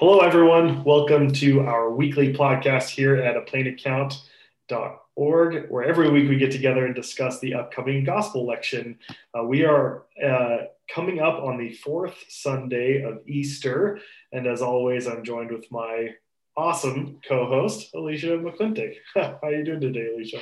Hello, 0.00 0.18
everyone. 0.18 0.82
Welcome 0.82 1.30
to 1.34 1.60
our 1.60 1.88
weekly 1.88 2.34
podcast 2.34 2.88
here 2.88 3.14
at 3.14 3.36
a 3.36 3.42
plainaccount.org, 3.42 5.70
where 5.70 5.84
every 5.84 6.10
week 6.10 6.28
we 6.28 6.36
get 6.36 6.50
together 6.50 6.84
and 6.84 6.96
discuss 6.96 7.38
the 7.38 7.54
upcoming 7.54 8.02
gospel 8.02 8.44
lection. 8.44 8.98
Uh, 9.38 9.44
we 9.44 9.64
are 9.64 10.02
uh, 10.22 10.62
coming 10.92 11.20
up 11.20 11.40
on 11.40 11.58
the 11.58 11.74
fourth 11.74 12.16
Sunday 12.28 13.02
of 13.02 13.20
Easter. 13.28 14.00
And 14.32 14.48
as 14.48 14.62
always, 14.62 15.06
I'm 15.06 15.22
joined 15.22 15.52
with 15.52 15.70
my 15.70 16.08
awesome 16.56 17.20
co 17.26 17.46
host, 17.46 17.94
Alicia 17.94 18.38
McClintock. 18.38 18.94
How 19.14 19.38
are 19.44 19.52
you 19.52 19.62
doing 19.62 19.80
today, 19.80 20.08
Alicia? 20.12 20.40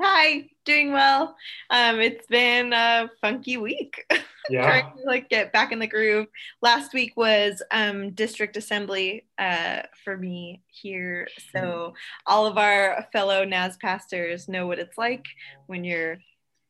Hi, 0.00 0.48
doing 0.64 0.92
well. 0.92 1.36
Um, 1.68 2.00
it's 2.00 2.26
been 2.28 2.72
a 2.72 3.10
funky 3.20 3.58
week. 3.58 4.10
Yeah. 4.50 4.62
Trying 4.62 4.96
to 4.98 5.02
like 5.04 5.28
get 5.28 5.52
back 5.52 5.72
in 5.72 5.78
the 5.78 5.86
groove. 5.86 6.26
Last 6.62 6.92
week 6.94 7.12
was 7.16 7.62
um, 7.70 8.10
district 8.12 8.56
assembly 8.56 9.26
uh, 9.38 9.82
for 10.04 10.16
me 10.16 10.62
here, 10.68 11.28
so 11.52 11.94
all 12.26 12.46
of 12.46 12.56
our 12.58 13.06
fellow 13.12 13.44
NAS 13.44 13.76
pastors 13.76 14.48
know 14.48 14.66
what 14.66 14.78
it's 14.78 14.96
like 14.98 15.24
when 15.66 15.84
you're 15.84 16.18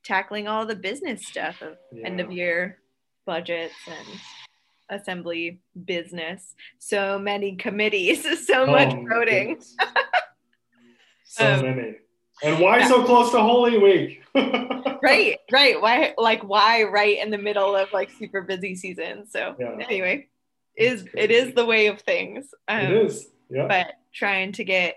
tackling 0.05 0.49
all 0.49 0.65
the 0.67 0.77
business 0.77 1.27
stuff 1.27 1.61
of 1.63 1.77
Yeah. 1.93 2.07
end 2.07 2.21
of 2.21 2.33
year 2.33 2.79
budgets 3.27 3.75
and 3.87 4.21
assembly 5.01 5.61
business. 5.85 6.55
So 6.79 7.19
many 7.19 7.57
committees, 7.57 8.25
so 8.47 8.67
much 8.67 8.93
Oh, 8.95 9.03
my 9.03 9.15
voting. 9.15 9.61
so 11.25 11.45
Um, 11.55 11.63
many. 11.63 11.95
And 12.43 12.61
why 12.61 12.79
yeah. 12.79 12.89
so 12.89 13.05
close 13.05 13.31
to 13.33 13.41
Holy 13.41 13.79
Week? 13.79 14.23
right 15.03 15.39
right 15.51 15.81
why 15.81 16.15
like 16.19 16.43
why 16.43 16.83
right 16.85 17.19
in 17.19 17.31
the 17.31 17.39
middle 17.39 17.75
of 17.75 17.93
like 17.93 18.11
super 18.19 18.43
busy 18.43 18.75
season 18.75 19.27
so 19.29 19.55
Yeah. 19.59 19.77
anyway 19.81 20.29
is 20.77 21.07
it 21.15 21.31
is 21.31 21.55
the 21.55 21.65
way 21.65 21.87
of 21.87 22.01
things 22.01 22.47
um, 22.69 22.81
it 22.81 22.93
is. 23.07 23.27
Yeah. 23.51 23.67
but 23.67 23.95
trying 24.13 24.53
to 24.53 24.65
get 24.65 24.97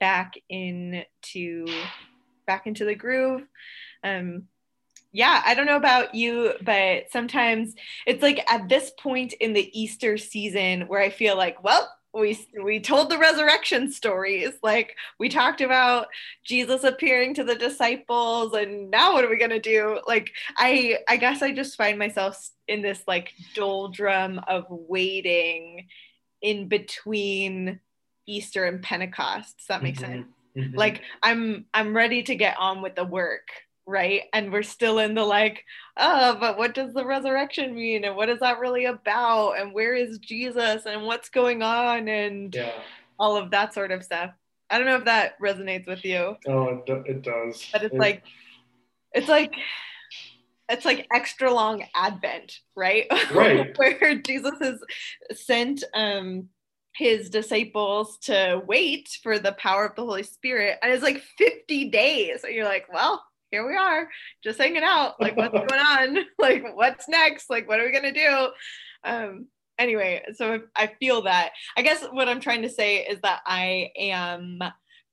back 0.00 0.34
into 0.48 1.66
back 2.46 2.66
into 2.66 2.84
the 2.84 2.94
groove 2.94 3.42
um 4.04 4.44
yeah 5.12 5.42
i 5.46 5.54
don't 5.54 5.66
know 5.66 5.76
about 5.76 6.14
you 6.14 6.52
but 6.62 7.04
sometimes 7.10 7.74
it's 8.06 8.22
like 8.22 8.44
at 8.50 8.68
this 8.68 8.92
point 9.00 9.32
in 9.34 9.52
the 9.52 9.70
easter 9.80 10.18
season 10.18 10.82
where 10.82 11.00
i 11.00 11.10
feel 11.10 11.36
like 11.36 11.62
well 11.62 11.88
we 12.16 12.38
we 12.62 12.80
told 12.80 13.10
the 13.10 13.18
resurrection 13.18 13.92
stories 13.92 14.52
like 14.62 14.96
we 15.18 15.28
talked 15.28 15.60
about 15.60 16.06
jesus 16.44 16.82
appearing 16.82 17.34
to 17.34 17.44
the 17.44 17.54
disciples 17.54 18.54
and 18.54 18.90
now 18.90 19.12
what 19.12 19.24
are 19.24 19.28
we 19.28 19.36
going 19.36 19.50
to 19.50 19.60
do 19.60 20.00
like 20.08 20.32
i 20.56 20.98
i 21.08 21.16
guess 21.16 21.42
i 21.42 21.52
just 21.52 21.76
find 21.76 21.98
myself 21.98 22.50
in 22.68 22.80
this 22.80 23.02
like 23.06 23.32
doldrum 23.54 24.40
of 24.48 24.64
waiting 24.70 25.86
in 26.42 26.68
between 26.68 27.80
Easter 28.26 28.64
and 28.64 28.82
Pentecost. 28.82 29.56
Does 29.58 29.66
that 29.68 29.82
make 29.82 29.98
sense? 29.98 30.26
Mhm. 30.56 30.76
Like 30.76 31.02
I'm 31.22 31.66
I'm 31.72 31.94
ready 31.94 32.22
to 32.24 32.34
get 32.34 32.56
on 32.58 32.82
with 32.82 32.94
the 32.94 33.04
work, 33.04 33.48
right? 33.86 34.22
And 34.32 34.52
we're 34.52 34.62
still 34.62 34.98
in 34.98 35.14
the 35.14 35.24
like, 35.24 35.64
oh, 35.96 36.36
but 36.40 36.58
what 36.58 36.74
does 36.74 36.92
the 36.92 37.04
resurrection 37.04 37.74
mean? 37.74 38.04
And 38.04 38.16
what 38.16 38.28
is 38.28 38.40
that 38.40 38.58
really 38.58 38.86
about? 38.86 39.52
And 39.60 39.72
where 39.72 39.94
is 39.94 40.18
Jesus? 40.18 40.86
And 40.86 41.04
what's 41.04 41.28
going 41.28 41.62
on? 41.62 42.08
And 42.08 42.54
yeah. 42.54 42.72
all 43.18 43.36
of 43.36 43.50
that 43.52 43.72
sort 43.74 43.92
of 43.92 44.02
stuff. 44.02 44.30
I 44.68 44.78
don't 44.78 44.86
know 44.86 44.96
if 44.96 45.04
that 45.04 45.38
resonates 45.40 45.86
with 45.86 46.04
you, 46.04 46.36
Oh, 46.48 46.64
it, 46.68 46.86
do- 46.86 47.04
it 47.06 47.22
does. 47.22 47.68
but 47.72 47.82
it's 47.84 47.94
It- 47.94 47.98
like 48.00 48.22
it's 49.12 49.28
like 49.28 49.54
it's 50.68 50.84
like 50.84 51.06
extra 51.14 51.52
long 51.54 51.84
advent 51.94 52.58
right 52.74 53.06
Right. 53.32 53.78
where 53.78 54.16
jesus 54.16 54.52
has 54.60 54.80
sent 55.32 55.84
um 55.94 56.48
his 56.96 57.30
disciples 57.30 58.18
to 58.22 58.60
wait 58.66 59.08
for 59.22 59.38
the 59.38 59.52
power 59.52 59.86
of 59.86 59.94
the 59.94 60.02
holy 60.04 60.24
spirit 60.24 60.78
and 60.82 60.92
it's 60.92 61.04
like 61.04 61.22
50 61.38 61.88
days 61.90 62.42
and 62.42 62.52
you're 62.52 62.64
like 62.64 62.92
well 62.92 63.22
here 63.56 63.66
we 63.66 63.76
are 63.76 64.06
just 64.44 64.58
hanging 64.58 64.82
out 64.82 65.18
like 65.18 65.34
what's 65.34 65.52
going 65.54 65.70
on? 65.70 66.18
Like 66.38 66.64
what's 66.74 67.08
next? 67.08 67.48
Like 67.48 67.66
what 67.66 67.80
are 67.80 67.86
we 67.86 67.92
gonna 67.92 68.12
do? 68.12 68.48
Um 69.02 69.46
anyway 69.78 70.22
so 70.34 70.60
i 70.74 70.86
feel 71.00 71.22
that. 71.22 71.52
I 71.76 71.82
guess 71.82 72.04
what 72.10 72.28
i'm 72.28 72.40
trying 72.40 72.62
to 72.62 72.68
say 72.68 72.98
is 72.98 73.20
that 73.22 73.40
i 73.46 73.90
am 73.96 74.58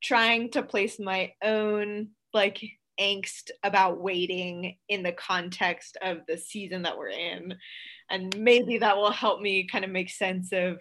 trying 0.01 0.51
to 0.51 0.63
place 0.63 0.99
my 0.99 1.33
own 1.43 2.09
like 2.33 2.61
angst 2.99 3.49
about 3.63 4.01
waiting 4.01 4.77
in 4.89 5.03
the 5.03 5.13
context 5.13 5.97
of 6.01 6.19
the 6.27 6.37
season 6.37 6.83
that 6.83 6.97
we're 6.97 7.09
in. 7.09 7.55
And 8.09 8.37
maybe 8.37 8.77
that 8.79 8.97
will 8.97 9.11
help 9.11 9.41
me 9.41 9.67
kind 9.67 9.85
of 9.85 9.91
make 9.91 10.09
sense 10.09 10.51
of 10.51 10.79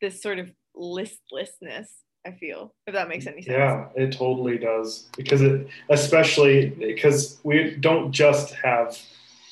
this 0.00 0.22
sort 0.22 0.38
of 0.38 0.50
listlessness 0.74 1.92
i 2.26 2.30
feel 2.32 2.74
if 2.86 2.94
that 2.94 3.08
makes 3.08 3.26
any 3.26 3.42
sense 3.42 3.56
Yeah, 3.56 3.88
it 3.94 4.12
totally 4.12 4.58
does. 4.58 5.08
Because 5.16 5.42
it, 5.42 5.68
especially 5.88 6.70
because 6.70 7.38
we 7.44 7.76
don't 7.76 8.12
just 8.12 8.54
have 8.54 8.98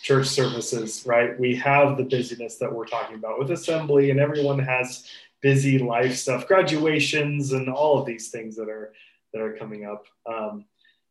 church 0.02 0.26
services, 0.26 1.04
right? 1.06 1.38
We 1.40 1.56
have 1.56 1.96
the 1.96 2.04
busyness 2.04 2.56
that 2.56 2.70
we're 2.70 2.86
talking 2.86 3.16
about 3.16 3.38
with 3.38 3.50
assembly, 3.50 4.10
and 4.10 4.20
everyone 4.20 4.58
has 4.58 5.08
busy 5.40 5.78
life 5.78 6.14
stuff, 6.16 6.46
graduations, 6.46 7.52
and 7.52 7.70
all 7.70 7.98
of 7.98 8.06
these 8.06 8.28
things 8.28 8.54
that 8.56 8.68
are 8.68 8.92
that 9.32 9.41
are 9.41 9.56
coming 9.56 9.86
up. 9.86 10.04
Um, 10.26 10.66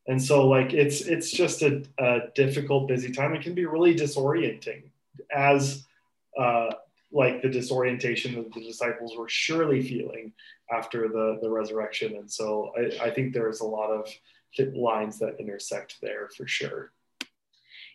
and 0.07 0.21
so, 0.21 0.47
like, 0.47 0.73
it's 0.73 1.01
it's 1.01 1.31
just 1.31 1.63
a, 1.63 1.83
a 1.97 2.19
difficult, 2.35 2.87
busy 2.87 3.11
time. 3.11 3.33
It 3.33 3.41
can 3.41 3.55
be 3.55 3.65
really 3.65 3.95
disorienting, 3.95 4.83
as 5.35 5.85
uh, 6.39 6.69
like 7.11 7.41
the 7.41 7.49
disorientation 7.49 8.35
that 8.35 8.53
the 8.53 8.63
disciples 8.63 9.17
were 9.17 9.29
surely 9.29 9.81
feeling 9.81 10.33
after 10.77 11.07
the, 11.07 11.39
the 11.41 11.49
resurrection. 11.49 12.15
And 12.15 12.29
so 12.29 12.71
I, 12.77 13.07
I 13.07 13.09
think 13.11 13.33
there's 13.33 13.61
a 13.61 13.65
lot 13.65 13.89
of 13.91 14.07
lines 14.75 15.19
that 15.19 15.39
intersect 15.39 15.97
there 16.01 16.29
for 16.35 16.47
sure. 16.47 16.91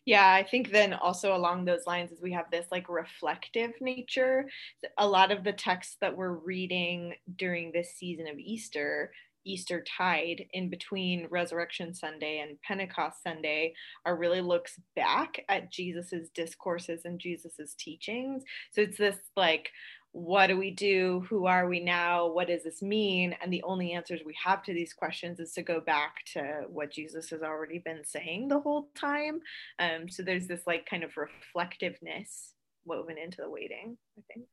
Yeah, 0.04 0.32
I 0.32 0.42
think 0.42 0.70
then 0.70 0.94
also 0.94 1.36
along 1.36 1.66
those 1.66 1.86
lines 1.86 2.12
is 2.12 2.22
we 2.22 2.32
have 2.32 2.50
this 2.50 2.66
like 2.70 2.88
reflective 2.88 3.72
nature. 3.80 4.48
A 4.96 5.06
lot 5.06 5.30
of 5.30 5.44
the 5.44 5.52
texts 5.52 5.98
that 6.00 6.16
we're 6.16 6.32
reading 6.32 7.14
during 7.36 7.72
this 7.72 7.94
season 7.94 8.26
of 8.26 8.38
Easter, 8.38 9.12
Easter 9.44 9.84
tide 9.98 10.46
in 10.54 10.70
between 10.70 11.28
Resurrection 11.30 11.92
Sunday 11.92 12.38
and 12.40 12.60
Pentecost 12.62 13.22
Sunday 13.22 13.74
are 14.06 14.16
really 14.16 14.40
looks 14.40 14.80
back 14.96 15.44
at 15.50 15.70
Jesus's 15.70 16.30
discourses 16.30 17.02
and 17.04 17.20
Jesus's 17.20 17.74
teachings. 17.78 18.44
So 18.72 18.80
it's 18.80 18.96
this 18.96 19.18
like 19.36 19.70
what 20.12 20.46
do 20.46 20.56
we 20.56 20.70
do? 20.70 21.24
Who 21.28 21.46
are 21.46 21.68
we 21.68 21.80
now? 21.80 22.28
What 22.28 22.48
does 22.48 22.64
this 22.64 22.82
mean? 22.82 23.36
And 23.42 23.52
the 23.52 23.62
only 23.62 23.92
answers 23.92 24.20
we 24.24 24.34
have 24.42 24.62
to 24.64 24.72
these 24.72 24.92
questions 24.92 25.38
is 25.38 25.52
to 25.52 25.62
go 25.62 25.80
back 25.80 26.24
to 26.32 26.64
what 26.68 26.90
Jesus 26.90 27.30
has 27.30 27.42
already 27.42 27.78
been 27.78 28.04
saying 28.04 28.48
the 28.48 28.60
whole 28.60 28.88
time. 28.94 29.40
Um, 29.78 30.08
so 30.08 30.22
there's 30.22 30.46
this 30.46 30.66
like 30.66 30.88
kind 30.88 31.04
of 31.04 31.16
reflectiveness 31.16 32.54
woven 32.84 33.18
into 33.18 33.42
the 33.42 33.50
waiting, 33.50 33.98
I 34.18 34.22
think. 34.32 34.46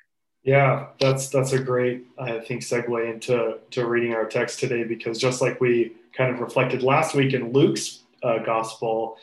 Yeah, 0.43 0.89
that's 0.99 1.29
that's 1.29 1.53
a 1.53 1.59
great 1.59 2.05
I 2.19 2.39
think 2.39 2.61
segue 2.61 3.11
into 3.11 3.57
to 3.71 3.87
reading 3.87 4.13
our 4.13 4.25
text 4.25 4.59
today 4.59 4.83
because 4.83 5.17
just 5.17 5.41
like 5.41 5.59
we 5.59 5.93
kind 6.15 6.31
of 6.31 6.39
reflected 6.39 6.83
last 6.83 7.15
week 7.15 7.33
in 7.33 7.51
Luke's 7.51 8.03
uh, 8.21 8.37
gospel, 8.39 9.17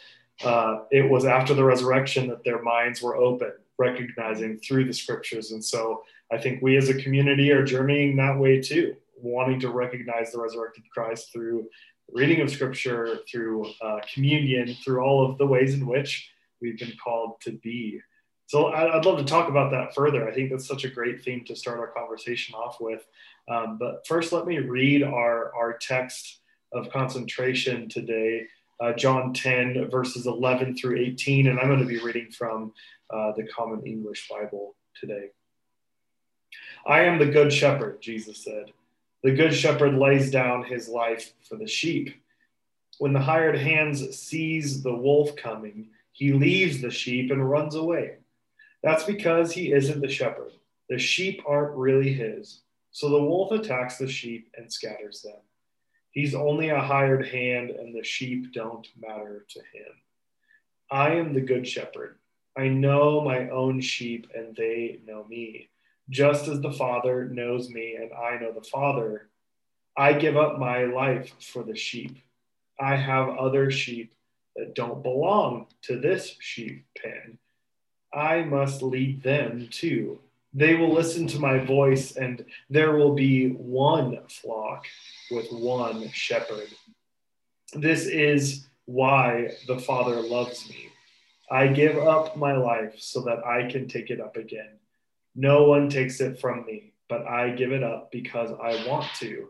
uh, 0.44 0.81
it 0.91 1.09
was 1.09 1.25
after 1.25 1.54
the 1.54 1.62
resurrection 1.62 2.26
that 2.28 2.42
their 2.42 2.60
minds 2.60 3.03
were 3.03 3.15
open, 3.16 3.53
recognizing 3.78 4.59
through 4.59 4.87
the 4.87 4.92
scriptures, 4.92 5.53
and 5.53 5.65
so 5.65 6.03
I 6.32 6.38
think 6.38 6.62
we 6.62 6.76
as 6.78 6.88
a 6.88 6.94
community 6.94 7.53
are 7.53 7.62
journeying 7.62 8.16
that 8.16 8.38
way 8.38 8.60
too, 8.60 8.97
wanting 9.16 9.60
to 9.60 9.69
recognize 9.69 10.32
the 10.32 10.41
resurrected 10.41 10.84
Christ 10.93 11.31
through 11.31 11.69
reading 12.10 12.41
of 12.41 12.50
scripture, 12.50 13.19
through 13.31 13.66
uh, 13.82 13.98
communion, 14.12 14.75
through 14.82 15.03
all 15.03 15.28
of 15.28 15.37
the 15.37 15.47
ways 15.47 15.75
in 15.75 15.87
which 15.87 16.31
we've 16.60 16.78
been 16.78 16.94
called 17.03 17.41
to 17.42 17.53
be. 17.62 18.00
So 18.47 18.69
I'd 18.69 19.04
love 19.04 19.19
to 19.19 19.25
talk 19.25 19.48
about 19.48 19.71
that 19.72 19.94
further. 19.94 20.28
I 20.28 20.32
think 20.32 20.50
that's 20.50 20.66
such 20.66 20.84
a 20.84 20.91
great 20.91 21.22
theme 21.22 21.44
to 21.47 21.56
start 21.56 21.78
our 21.78 21.88
conversation 21.88 22.54
off 22.54 22.78
with. 22.80 23.07
Um, 23.48 23.77
but 23.78 24.07
first, 24.07 24.33
let 24.33 24.47
me 24.47 24.59
read 24.59 25.03
our, 25.03 25.54
our 25.54 25.78
text 25.78 26.41
of 26.72 26.91
concentration 26.91 27.89
today, 27.89 28.47
uh, 28.80 28.92
John 28.95 29.33
10, 29.33 29.91
verses 29.91 30.27
11 30.27 30.77
through 30.77 30.98
18. 30.98 31.48
And 31.48 31.59
I'm 31.59 31.68
going 31.68 31.80
to 31.80 31.86
be 31.86 32.01
reading 32.01 32.30
from 32.30 32.72
uh, 33.10 33.33
the 33.36 33.47
Common 33.47 33.86
English 33.86 34.28
Bible 34.28 34.77
today. 34.98 35.30
I 36.87 37.03
am 37.03 37.19
the 37.19 37.27
good 37.27 37.53
shepherd, 37.53 38.01
Jesus 38.01 38.45
said. 38.45 38.72
The 39.22 39.33
good 39.33 39.54
shepherd 39.54 39.95
lays 39.95 40.31
down 40.31 40.65
his 40.65 40.89
life 40.89 41.33
for 41.49 41.57
the 41.57 41.69
sheep. 41.69 42.21
When 42.99 43.13
the 43.13 43.21
hired 43.21 43.57
hands 43.57 44.16
sees 44.19 44.83
the 44.83 44.95
wolf 44.95 45.37
coming, 45.37 45.89
he 46.13 46.33
leaves 46.33 46.81
the 46.81 46.91
sheep 46.91 47.31
and 47.31 47.49
runs 47.49 47.75
away. 47.75 48.19
That's 48.83 49.04
because 49.04 49.53
he 49.53 49.72
isn't 49.72 50.01
the 50.01 50.09
shepherd. 50.09 50.53
The 50.89 50.99
sheep 50.99 51.43
aren't 51.47 51.77
really 51.77 52.13
his. 52.13 52.63
So 52.91 53.09
the 53.09 53.22
wolf 53.22 53.53
attacks 53.53 53.97
the 53.97 54.09
sheep 54.09 54.51
and 54.57 54.71
scatters 54.71 55.22
them. 55.22 55.41
He's 56.10 56.34
only 56.34 56.69
a 56.69 56.81
hired 56.81 57.27
hand, 57.27 57.71
and 57.71 57.95
the 57.95 58.05
sheep 58.05 58.53
don't 58.53 58.87
matter 59.01 59.47
to 59.48 59.59
him. 59.60 59.93
I 60.91 61.13
am 61.13 61.33
the 61.33 61.41
good 61.41 61.66
shepherd. 61.66 62.19
I 62.55 62.69
know 62.69 63.22
my 63.22 63.48
own 63.48 63.81
sheep, 63.81 64.27
and 64.34 64.55
they 64.55 65.01
know 65.07 65.25
me. 65.25 65.71
Just 66.10 66.49
as 66.49 66.60
the 66.60 66.72
Father 66.72 67.27
knows 67.27 67.71
me 67.71 67.97
and 67.97 68.10
I 68.13 68.39
know 68.39 68.53
the 68.53 68.66
Father. 68.66 69.28
I 69.97 70.15
give 70.15 70.37
up 70.37 70.59
my 70.59 70.84
life 70.84 71.33
for 71.41 71.63
the 71.63 71.77
sheep. 71.77 72.19
I 72.81 72.97
have 72.97 73.28
other 73.28 73.71
sheep 73.71 74.15
that 74.57 74.75
don't 74.75 75.03
belong 75.03 75.66
to 75.83 75.99
this 75.99 76.37
sheep 76.41 76.84
pen. 77.01 77.39
I 78.13 78.43
must 78.43 78.83
lead 78.83 79.22
them 79.22 79.69
too. 79.71 80.19
They 80.54 80.75
will 80.75 80.93
listen 80.93 81.27
to 81.28 81.39
my 81.39 81.59
voice, 81.59 82.16
and 82.16 82.45
there 82.69 82.93
will 82.93 83.15
be 83.15 83.48
one 83.48 84.19
flock 84.28 84.84
with 85.31 85.51
one 85.51 86.10
shepherd. 86.10 86.69
This 87.72 88.05
is 88.05 88.69
why 88.84 89.53
the 89.66 89.78
Father 89.78 90.21
loves 90.21 90.69
me. 90.69 90.91
I 91.51 91.69
give 91.69 91.97
up 91.97 92.37
my 92.37 92.55
life 92.55 92.97
so 92.98 93.22
that 93.22 93.47
I 93.47 93.71
can 93.71 93.89
take 93.89 94.10
it 94.10 94.21
up 94.21 94.37
again. 94.37 94.78
No 95.34 95.65
one 95.65 95.89
takes 95.89 96.21
it 96.21 96.41
from 96.41 96.65
me, 96.67 96.93
but 97.09 97.27
I 97.27 97.51
give 97.51 97.73
it 97.73 97.83
up 97.83 98.11
because 98.13 98.51
I 98.63 98.87
want 98.87 99.07
to. 99.21 99.49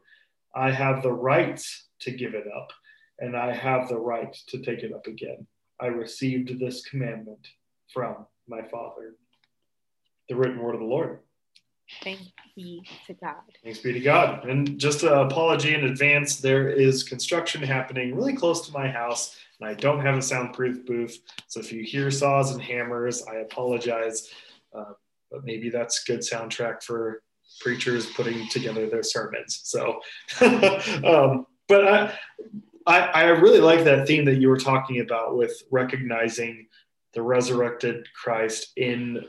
I 0.55 0.71
have 0.71 1.03
the 1.03 1.13
right 1.13 1.61
to 2.01 2.11
give 2.11 2.35
it 2.35 2.47
up, 2.55 2.73
and 3.19 3.37
I 3.37 3.53
have 3.53 3.89
the 3.89 3.99
right 3.99 4.33
to 4.49 4.59
take 4.59 4.81
it 4.81 4.93
up 4.93 5.07
again. 5.07 5.47
I 5.81 5.87
received 5.87 6.61
this 6.61 6.85
commandment 6.85 7.49
from 7.93 8.27
my 8.49 8.63
Father. 8.63 9.17
The 10.29 10.37
written 10.37 10.63
word 10.63 10.75
of 10.75 10.81
the 10.81 10.87
Lord. 10.87 11.21
Thanks 12.03 12.31
be 12.57 12.83
to 13.07 13.15
God. 13.15 13.43
Thanks 13.63 13.81
be 13.81 13.93
to 13.93 14.01
God. 14.01 14.47
And 14.47 14.79
just 14.79 15.03
an 15.03 15.13
apology 15.13 15.75
in 15.75 15.85
advance, 15.85 16.37
there 16.37 16.69
is 16.69 17.03
construction 17.03 17.63
happening 17.63 18.15
really 18.15 18.35
close 18.35 18.67
to 18.67 18.73
my 18.73 18.89
house, 18.89 19.37
and 19.61 19.69
I 19.69 19.75
don't 19.75 20.01
have 20.01 20.17
a 20.17 20.23
soundproof 20.23 20.87
booth. 20.87 21.19
So 21.49 21.61
if 21.61 21.73
you 21.73 21.83
hear 21.83 22.11
saws 22.11 22.53
and 22.53 22.63
hammers, 22.63 23.25
I 23.25 23.37
apologize. 23.37 24.31
Uh, 24.75 24.93
but 25.33 25.45
maybe 25.45 25.71
that's 25.71 26.05
good 26.05 26.21
soundtrack 26.21 26.83
for 26.83 27.23
preachers 27.61 28.07
putting 28.07 28.49
together 28.49 28.89
their 28.89 29.03
sermons. 29.03 29.61
So, 29.65 30.01
um, 30.41 31.47
but 31.69 31.89
I, 31.89 32.19
I, 32.87 32.99
I 32.99 33.23
really 33.25 33.61
like 33.61 33.85
that 33.85 34.07
theme 34.07 34.25
that 34.27 34.37
you 34.37 34.49
were 34.49 34.59
talking 34.59 35.01
about 35.01 35.37
with 35.37 35.63
recognizing 35.71 36.67
the 37.15 37.23
resurrected 37.23 38.07
Christ 38.15 38.73
in 38.77 39.25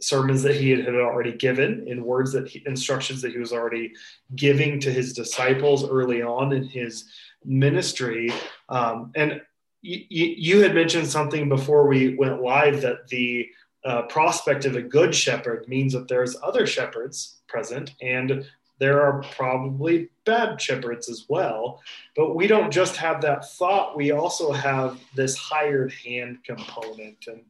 sermons 0.00 0.42
that 0.42 0.56
he 0.56 0.70
had 0.70 0.88
already 0.88 1.32
given, 1.32 1.86
in 1.86 2.04
words 2.04 2.32
that 2.32 2.48
he, 2.48 2.62
instructions 2.66 3.22
that 3.22 3.32
he 3.32 3.38
was 3.38 3.52
already 3.52 3.92
giving 4.34 4.80
to 4.80 4.92
his 4.92 5.12
disciples 5.12 5.88
early 5.88 6.22
on 6.22 6.52
in 6.52 6.64
his 6.64 7.10
ministry. 7.44 8.30
Um, 8.68 9.12
and 9.14 9.40
you 9.84 10.60
had 10.60 10.74
mentioned 10.74 11.08
something 11.08 11.48
before 11.48 11.88
we 11.88 12.14
went 12.14 12.40
live 12.40 12.82
that 12.82 13.08
the 13.08 13.48
uh, 13.84 14.02
prospect 14.02 14.64
of 14.64 14.76
a 14.76 14.82
good 14.82 15.14
shepherd 15.14 15.68
means 15.68 15.92
that 15.92 16.08
there's 16.08 16.36
other 16.42 16.66
shepherds 16.66 17.40
present 17.48 17.94
and 18.00 18.46
there 18.78 19.00
are 19.00 19.22
probably 19.34 20.08
bad 20.24 20.60
shepherds 20.60 21.08
as 21.08 21.26
well. 21.28 21.80
But 22.16 22.34
we 22.34 22.48
don't 22.48 22.72
just 22.72 22.96
have 22.96 23.20
that 23.20 23.48
thought, 23.52 23.96
we 23.96 24.10
also 24.10 24.50
have 24.50 24.98
this 25.14 25.36
hired 25.36 25.92
hand 25.92 26.38
component. 26.44 27.26
And 27.28 27.44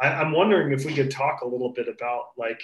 I, 0.00 0.22
am 0.22 0.32
wondering 0.32 0.72
if 0.72 0.86
we 0.86 0.94
could 0.94 1.10
talk 1.10 1.42
a 1.42 1.46
little 1.46 1.74
bit 1.74 1.88
about, 1.88 2.28
like, 2.38 2.62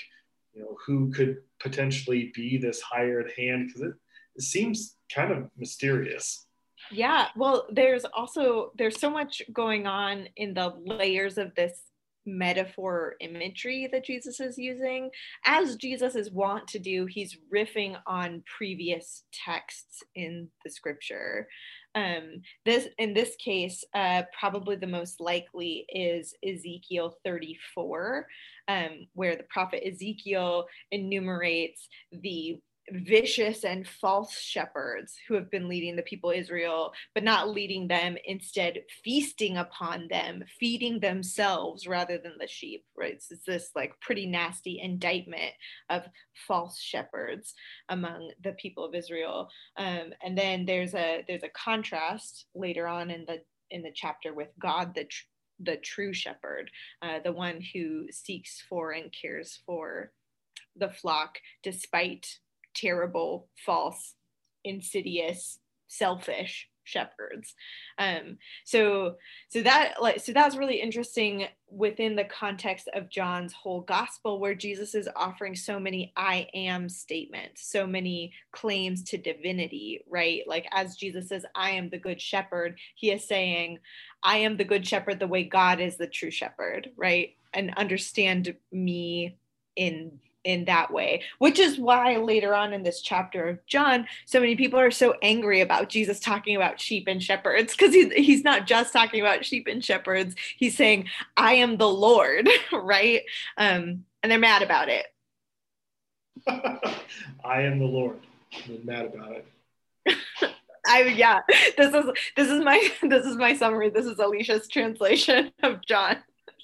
you 0.54 0.62
know, 0.62 0.76
who 0.86 1.12
could 1.12 1.42
potentially 1.60 2.32
be 2.34 2.56
this 2.56 2.80
hired 2.80 3.30
hand, 3.36 3.66
because 3.66 3.82
it, 3.82 3.94
it 4.36 4.42
seems 4.42 4.96
kind 5.14 5.30
of 5.30 5.50
mysterious. 5.58 6.46
Yeah, 6.90 7.26
well, 7.36 7.66
there's 7.70 8.06
also 8.06 8.72
there's 8.76 8.98
so 8.98 9.10
much 9.10 9.42
going 9.52 9.86
on 9.86 10.28
in 10.36 10.54
the 10.54 10.74
layers 10.84 11.36
of 11.36 11.54
this 11.54 11.78
metaphor 12.26 13.14
imagery 13.20 13.88
that 13.92 14.04
Jesus 14.04 14.40
is 14.40 14.58
using. 14.58 15.10
As 15.44 15.76
Jesus 15.76 16.14
is 16.14 16.30
wont 16.30 16.66
to 16.68 16.78
do, 16.78 17.06
he's 17.06 17.38
riffing 17.52 17.96
on 18.06 18.42
previous 18.56 19.24
texts 19.32 20.02
in 20.14 20.48
the 20.64 20.70
scripture. 20.70 21.48
Um, 21.94 22.42
this 22.64 22.88
in 22.98 23.14
this 23.14 23.36
case, 23.36 23.84
uh, 23.94 24.22
probably 24.38 24.76
the 24.76 24.86
most 24.86 25.20
likely 25.20 25.86
is 25.88 26.34
Ezekiel 26.44 27.16
34, 27.24 28.26
um, 28.68 29.06
where 29.14 29.36
the 29.36 29.44
prophet 29.44 29.86
Ezekiel 29.86 30.66
enumerates 30.90 31.88
the 32.10 32.58
vicious 32.90 33.64
and 33.64 33.88
false 33.88 34.38
shepherds 34.38 35.16
who 35.26 35.34
have 35.34 35.50
been 35.50 35.68
leading 35.68 35.96
the 35.96 36.02
people 36.02 36.30
Israel, 36.30 36.92
but 37.14 37.24
not 37.24 37.48
leading 37.48 37.88
them, 37.88 38.16
instead 38.24 38.80
feasting 39.02 39.56
upon 39.56 40.08
them, 40.08 40.44
feeding 40.60 41.00
themselves 41.00 41.86
rather 41.86 42.18
than 42.18 42.34
the 42.38 42.46
sheep, 42.46 42.84
right? 42.96 43.22
So 43.22 43.34
it's 43.34 43.46
this 43.46 43.70
like 43.74 43.98
pretty 44.00 44.26
nasty 44.26 44.80
indictment 44.80 45.52
of 45.88 46.02
false 46.46 46.78
shepherds 46.78 47.54
among 47.88 48.30
the 48.42 48.52
people 48.52 48.84
of 48.84 48.94
Israel. 48.94 49.48
Um, 49.76 50.12
and 50.22 50.36
then 50.36 50.66
there's 50.66 50.94
a 50.94 51.24
there's 51.26 51.42
a 51.42 51.48
contrast 51.48 52.46
later 52.54 52.86
on 52.86 53.10
in 53.10 53.24
the 53.26 53.40
in 53.70 53.82
the 53.82 53.92
chapter 53.94 54.34
with 54.34 54.48
God, 54.60 54.94
the 54.94 55.04
tr- 55.04 55.24
the 55.60 55.76
true 55.76 56.12
shepherd, 56.12 56.70
uh, 57.02 57.20
the 57.24 57.32
one 57.32 57.60
who 57.72 58.06
seeks 58.10 58.60
for 58.68 58.90
and 58.90 59.12
cares 59.12 59.60
for 59.64 60.12
the 60.76 60.90
flock 60.90 61.38
despite 61.62 62.38
terrible, 62.74 63.48
false, 63.64 64.14
insidious, 64.64 65.58
selfish 65.86 66.68
shepherds. 66.84 67.54
Um, 67.98 68.38
so 68.64 69.16
so 69.48 69.62
that 69.62 69.94
like 70.00 70.20
so 70.20 70.32
that's 70.32 70.56
really 70.56 70.80
interesting 70.80 71.46
within 71.68 72.14
the 72.14 72.24
context 72.24 72.88
of 72.94 73.10
John's 73.10 73.52
whole 73.52 73.80
gospel, 73.80 74.38
where 74.38 74.54
Jesus 74.54 74.94
is 74.94 75.08
offering 75.16 75.56
so 75.56 75.80
many 75.80 76.12
I 76.16 76.48
am 76.54 76.88
statements, 76.88 77.66
so 77.66 77.86
many 77.86 78.32
claims 78.52 79.02
to 79.04 79.18
divinity, 79.18 80.04
right? 80.08 80.42
Like 80.46 80.66
as 80.72 80.96
Jesus 80.96 81.28
says, 81.28 81.44
I 81.54 81.70
am 81.70 81.90
the 81.90 81.98
good 81.98 82.20
shepherd, 82.20 82.78
he 82.94 83.10
is 83.10 83.26
saying, 83.26 83.78
I 84.22 84.38
am 84.38 84.56
the 84.56 84.64
good 84.64 84.86
shepherd 84.86 85.18
the 85.18 85.26
way 85.26 85.44
God 85.44 85.80
is 85.80 85.96
the 85.96 86.06
true 86.06 86.30
shepherd, 86.30 86.90
right? 86.96 87.36
And 87.52 87.74
understand 87.76 88.54
me 88.72 89.36
in 89.76 90.20
in 90.44 90.66
that 90.66 90.92
way, 90.92 91.22
which 91.38 91.58
is 91.58 91.78
why 91.78 92.16
later 92.16 92.54
on 92.54 92.72
in 92.72 92.82
this 92.82 93.00
chapter 93.00 93.48
of 93.48 93.66
John, 93.66 94.06
so 94.26 94.40
many 94.40 94.56
people 94.56 94.78
are 94.78 94.90
so 94.90 95.14
angry 95.22 95.60
about 95.60 95.88
Jesus 95.88 96.20
talking 96.20 96.54
about 96.56 96.80
sheep 96.80 97.08
and 97.08 97.22
shepherds 97.22 97.74
because 97.74 97.94
he, 97.94 98.08
he's 98.10 98.44
not 98.44 98.66
just 98.66 98.92
talking 98.92 99.20
about 99.20 99.44
sheep 99.44 99.66
and 99.66 99.84
shepherds. 99.84 100.34
He's 100.56 100.76
saying, 100.76 101.08
I 101.36 101.54
am 101.54 101.76
the 101.76 101.88
Lord, 101.88 102.48
right? 102.72 103.22
Um, 103.56 104.04
and 104.22 104.30
they're 104.30 104.38
mad 104.38 104.62
about 104.62 104.88
it. 104.88 105.06
I 106.46 107.62
am 107.62 107.78
the 107.78 107.86
Lord. 107.86 108.20
They're 108.68 108.78
mad 108.84 109.06
about 109.06 109.32
it. 109.32 109.46
I 110.86 111.02
yeah, 111.04 111.40
this 111.78 111.94
is 111.94 112.04
this 112.36 112.50
is 112.50 112.62
my 112.62 112.90
this 113.02 113.24
is 113.24 113.36
my 113.36 113.56
summary. 113.56 113.88
This 113.88 114.04
is 114.04 114.18
Alicia's 114.18 114.68
translation 114.68 115.50
of 115.62 115.84
John. 115.86 116.18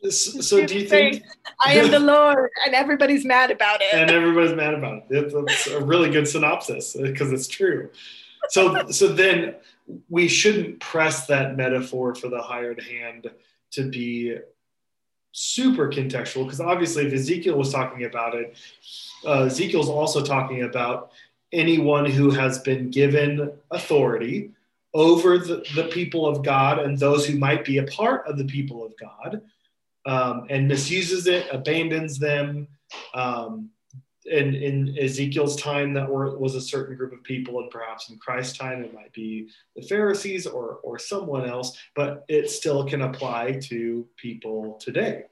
So 0.08 0.66
do 0.66 0.78
you 0.78 0.88
think 0.88 1.22
I 1.64 1.74
am 1.74 1.90
the 1.90 2.00
Lord 2.00 2.50
and 2.64 2.74
everybody's 2.74 3.24
mad 3.24 3.50
about 3.50 3.82
it? 3.82 3.92
And 3.92 4.10
everybody's 4.10 4.54
mad 4.54 4.74
about 4.74 5.04
it. 5.10 5.32
It's 5.34 5.66
a 5.66 5.84
really 5.84 6.10
good 6.10 6.26
synopsis 6.26 6.96
because 6.96 7.32
it's 7.32 7.48
true. 7.48 7.90
So 8.48 8.88
so 8.90 9.08
then 9.08 9.56
we 10.08 10.28
shouldn't 10.28 10.80
press 10.80 11.26
that 11.26 11.56
metaphor 11.56 12.14
for 12.14 12.28
the 12.28 12.40
hired 12.40 12.82
hand 12.82 13.30
to 13.72 13.90
be 13.90 14.36
super 15.32 15.88
contextual 15.88 16.44
because 16.44 16.60
obviously 16.60 17.06
if 17.06 17.12
Ezekiel 17.12 17.56
was 17.56 17.72
talking 17.72 18.04
about 18.04 18.34
it, 18.34 18.56
uh, 19.26 19.44
Ezekiel's 19.44 19.88
also 19.88 20.22
talking 20.22 20.62
about 20.62 21.12
anyone 21.52 22.06
who 22.06 22.30
has 22.30 22.58
been 22.60 22.90
given 22.90 23.52
authority 23.70 24.50
over 24.94 25.38
the, 25.38 25.64
the 25.74 25.84
people 25.84 26.26
of 26.26 26.42
God 26.42 26.78
and 26.78 26.98
those 26.98 27.26
who 27.26 27.38
might 27.38 27.64
be 27.64 27.78
a 27.78 27.84
part 27.84 28.26
of 28.26 28.38
the 28.38 28.44
people 28.44 28.84
of 28.84 28.92
God 28.96 29.42
um, 30.06 30.46
and 30.50 30.68
misuses 30.68 31.26
it, 31.26 31.46
abandons 31.52 32.18
them. 32.18 32.68
Um, 33.14 33.70
in, 34.26 34.54
in 34.54 34.98
Ezekiel's 34.98 35.56
time, 35.56 35.94
that 35.94 36.08
were, 36.08 36.38
was 36.38 36.54
a 36.54 36.60
certain 36.60 36.96
group 36.96 37.12
of 37.12 37.22
people, 37.24 37.58
and 37.60 37.70
perhaps 37.70 38.10
in 38.10 38.18
Christ's 38.18 38.56
time, 38.58 38.84
it 38.84 38.94
might 38.94 39.12
be 39.12 39.48
the 39.74 39.82
Pharisees 39.82 40.46
or, 40.46 40.78
or 40.82 40.98
someone 40.98 41.48
else, 41.48 41.76
but 41.96 42.24
it 42.28 42.50
still 42.50 42.84
can 42.84 43.02
apply 43.02 43.58
to 43.64 44.06
people 44.16 44.74
today. 44.74 45.24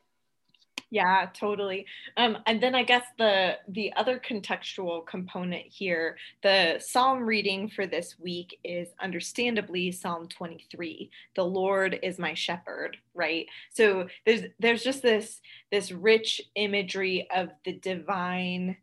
Yeah, 0.90 1.28
totally. 1.34 1.84
Um, 2.16 2.38
and 2.46 2.62
then 2.62 2.74
I 2.74 2.82
guess 2.82 3.04
the 3.18 3.58
the 3.68 3.92
other 3.94 4.18
contextual 4.18 5.06
component 5.06 5.64
here, 5.66 6.16
the 6.42 6.78
psalm 6.80 7.24
reading 7.24 7.68
for 7.68 7.86
this 7.86 8.18
week 8.18 8.58
is 8.64 8.88
understandably 9.00 9.92
Psalm 9.92 10.28
23. 10.28 11.10
The 11.36 11.44
Lord 11.44 11.98
is 12.02 12.18
my 12.18 12.32
shepherd, 12.32 12.96
right? 13.14 13.46
So 13.70 14.08
there's 14.24 14.42
there's 14.58 14.82
just 14.82 15.02
this 15.02 15.40
this 15.70 15.92
rich 15.92 16.40
imagery 16.54 17.28
of 17.34 17.50
the 17.66 17.74
divine 17.74 18.78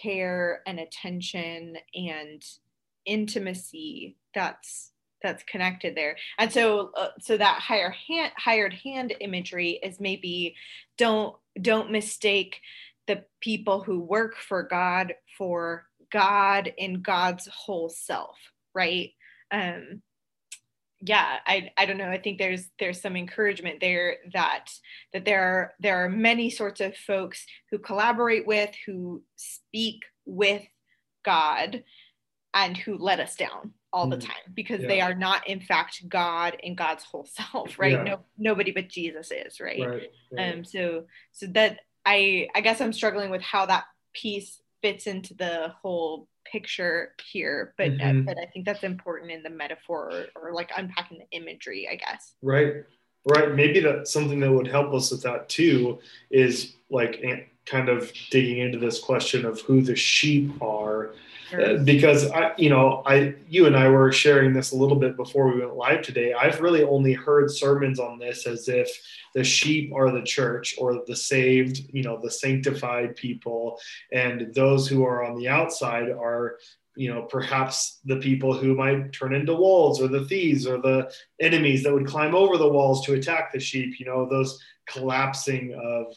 care 0.00 0.62
and 0.66 0.78
attention 0.78 1.76
and 1.94 2.44
intimacy 3.04 4.16
that's 4.34 4.92
that's 5.22 5.42
connected 5.44 5.94
there 5.94 6.16
and 6.38 6.52
so 6.52 6.90
uh, 6.96 7.08
so 7.20 7.36
that 7.36 7.60
higher 7.60 7.90
hand 7.90 8.32
hired 8.36 8.72
hand 8.72 9.14
imagery 9.20 9.78
is 9.82 10.00
maybe 10.00 10.54
don't 10.96 11.34
don't 11.60 11.90
mistake 11.90 12.60
the 13.08 13.24
people 13.40 13.82
who 13.82 14.00
work 14.00 14.36
for 14.36 14.62
God 14.62 15.14
for 15.36 15.88
God 16.12 16.72
in 16.76 17.02
God's 17.02 17.48
whole 17.48 17.88
self, 17.88 18.36
right? 18.74 19.10
Um, 19.50 20.02
yeah, 21.00 21.38
I, 21.46 21.70
I 21.76 21.86
don't 21.86 21.96
know. 21.96 22.10
I 22.10 22.18
think 22.18 22.38
there's 22.38 22.68
there's 22.78 23.00
some 23.00 23.16
encouragement 23.16 23.80
there 23.80 24.16
that 24.32 24.66
that 25.12 25.24
there 25.24 25.42
are 25.42 25.72
there 25.80 26.04
are 26.04 26.08
many 26.08 26.50
sorts 26.50 26.80
of 26.80 26.96
folks 26.96 27.46
who 27.70 27.78
collaborate 27.78 28.46
with, 28.46 28.70
who 28.84 29.22
speak 29.36 30.02
with 30.26 30.62
God, 31.24 31.84
and 32.54 32.76
who 32.76 32.96
let 32.96 33.20
us 33.20 33.36
down 33.36 33.72
all 33.92 34.06
the 34.06 34.16
mm. 34.16 34.26
time 34.26 34.52
because 34.54 34.80
yeah. 34.82 34.88
they 34.88 35.00
are 35.00 35.14
not 35.14 35.48
in 35.48 35.60
fact 35.60 36.06
God 36.08 36.56
and 36.62 36.76
God's 36.76 37.04
whole 37.04 37.26
self, 37.52 37.78
right? 37.78 37.92
Yeah. 37.92 38.02
No 38.02 38.20
nobody 38.36 38.72
but 38.72 38.88
Jesus 38.88 39.30
is, 39.30 39.60
right? 39.60 39.80
right, 39.80 40.10
right. 40.32 40.54
Um 40.54 40.64
so 40.64 41.04
so 41.32 41.46
that 41.48 41.80
I 42.04 42.48
I 42.54 42.60
guess 42.60 42.80
I'm 42.80 42.92
struggling 42.92 43.30
with 43.30 43.42
how 43.42 43.66
that 43.66 43.84
piece 44.14 44.60
fits 44.82 45.06
into 45.06 45.34
the 45.34 45.72
whole 45.82 46.28
picture 46.50 47.12
here 47.30 47.74
but 47.76 47.88
uh, 47.88 47.90
mm-hmm. 47.90 48.20
uh, 48.20 48.22
but 48.22 48.36
i 48.42 48.46
think 48.46 48.64
that's 48.64 48.82
important 48.82 49.30
in 49.30 49.42
the 49.42 49.50
metaphor 49.50 50.10
or, 50.34 50.48
or, 50.48 50.54
like 50.54 50.70
unpacking 50.76 51.18
the 51.18 51.36
imagery 51.36 51.86
i 51.90 51.94
guess 51.94 52.34
right 52.42 52.84
right 53.26 53.54
maybe 53.54 53.80
that's 53.80 54.10
something 54.10 54.40
that 54.40 54.50
would 54.50 54.66
help 54.66 54.94
us 54.94 55.10
with 55.10 55.22
that 55.22 55.48
too 55.48 55.98
is 56.30 56.74
like 56.90 57.22
kind 57.66 57.88
of 57.88 58.10
digging 58.30 58.58
into 58.58 58.78
this 58.78 58.98
question 58.98 59.44
of 59.44 59.60
who 59.62 59.82
the 59.82 59.94
sheep 59.94 60.50
are 60.62 61.12
uh, 61.52 61.78
because 61.84 62.30
I, 62.30 62.52
you 62.58 62.68
know, 62.68 63.02
I, 63.06 63.34
you 63.48 63.66
and 63.66 63.76
I 63.76 63.88
were 63.88 64.12
sharing 64.12 64.52
this 64.52 64.72
a 64.72 64.76
little 64.76 64.96
bit 64.96 65.16
before 65.16 65.52
we 65.52 65.60
went 65.60 65.76
live 65.76 66.02
today. 66.02 66.34
I've 66.34 66.60
really 66.60 66.82
only 66.82 67.14
heard 67.14 67.50
sermons 67.50 67.98
on 67.98 68.18
this 68.18 68.46
as 68.46 68.68
if 68.68 68.90
the 69.34 69.44
sheep 69.44 69.92
are 69.94 70.10
the 70.10 70.22
church 70.22 70.74
or 70.78 71.02
the 71.06 71.16
saved, 71.16 71.90
you 71.92 72.02
know, 72.02 72.20
the 72.20 72.30
sanctified 72.30 73.16
people, 73.16 73.78
and 74.12 74.52
those 74.54 74.88
who 74.88 75.04
are 75.04 75.24
on 75.24 75.38
the 75.38 75.48
outside 75.48 76.10
are 76.10 76.58
you 76.96 77.14
know 77.14 77.22
perhaps 77.22 78.00
the 78.04 78.16
people 78.16 78.52
who 78.52 78.74
might 78.74 79.12
turn 79.12 79.32
into 79.32 79.54
wolves 79.54 80.00
or 80.00 80.08
the 80.08 80.24
thieves 80.24 80.66
or 80.66 80.78
the 80.78 81.10
enemies 81.40 81.84
that 81.84 81.94
would 81.94 82.06
climb 82.06 82.34
over 82.34 82.58
the 82.58 82.68
walls 82.68 83.06
to 83.06 83.14
attack 83.14 83.52
the 83.52 83.60
sheep. 83.60 84.00
You 84.00 84.06
know 84.06 84.28
those 84.28 84.60
collapsing 84.86 85.74
of 85.74 86.14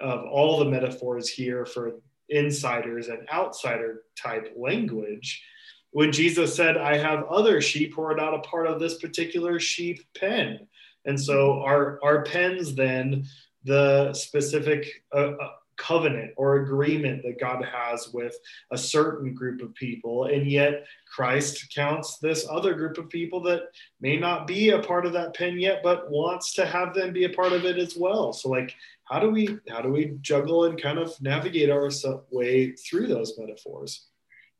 of 0.00 0.24
all 0.26 0.58
the 0.58 0.70
metaphors 0.70 1.28
here 1.28 1.66
for 1.66 1.94
insiders 2.28 3.08
and 3.08 3.28
outsider 3.32 4.02
type 4.16 4.52
language 4.56 5.42
when 5.90 6.12
Jesus 6.12 6.54
said, 6.54 6.76
I 6.76 6.96
have 6.98 7.24
other 7.24 7.60
sheep 7.60 7.94
who 7.94 8.02
are 8.02 8.16
not 8.16 8.34
a 8.34 8.40
part 8.40 8.66
of 8.66 8.78
this 8.78 8.98
particular 8.98 9.58
sheep 9.58 10.00
pen. 10.16 10.66
And 11.06 11.18
so 11.20 11.62
our, 11.62 11.98
our 12.02 12.22
pens 12.24 12.74
then, 12.74 13.24
the 13.64 14.12
specific 14.12 14.86
uh, 15.14 15.32
uh, 15.32 15.50
covenant 15.78 16.32
or 16.36 16.56
agreement 16.56 17.22
that 17.22 17.40
God 17.40 17.64
has 17.64 18.10
with 18.12 18.36
a 18.70 18.78
certain 18.78 19.32
group 19.32 19.62
of 19.62 19.74
people. 19.74 20.24
And 20.24 20.50
yet 20.50 20.84
Christ 21.14 21.72
counts 21.74 22.18
this 22.18 22.46
other 22.50 22.74
group 22.74 22.98
of 22.98 23.08
people 23.08 23.42
that 23.44 23.62
may 24.00 24.18
not 24.18 24.46
be 24.46 24.70
a 24.70 24.80
part 24.80 25.06
of 25.06 25.12
that 25.14 25.34
pen 25.34 25.58
yet, 25.58 25.80
but 25.82 26.10
wants 26.10 26.52
to 26.54 26.66
have 26.66 26.94
them 26.94 27.12
be 27.12 27.24
a 27.24 27.30
part 27.30 27.52
of 27.52 27.64
it 27.64 27.78
as 27.78 27.96
well. 27.96 28.32
So 28.32 28.50
like 28.50 28.74
how 29.08 29.18
do 29.18 29.30
we 29.30 29.58
how 29.68 29.80
do 29.80 29.90
we 29.90 30.16
juggle 30.20 30.64
and 30.64 30.80
kind 30.80 30.98
of 30.98 31.20
navigate 31.20 31.70
our 31.70 31.90
way 32.30 32.72
through 32.72 33.06
those 33.06 33.38
metaphors 33.38 34.06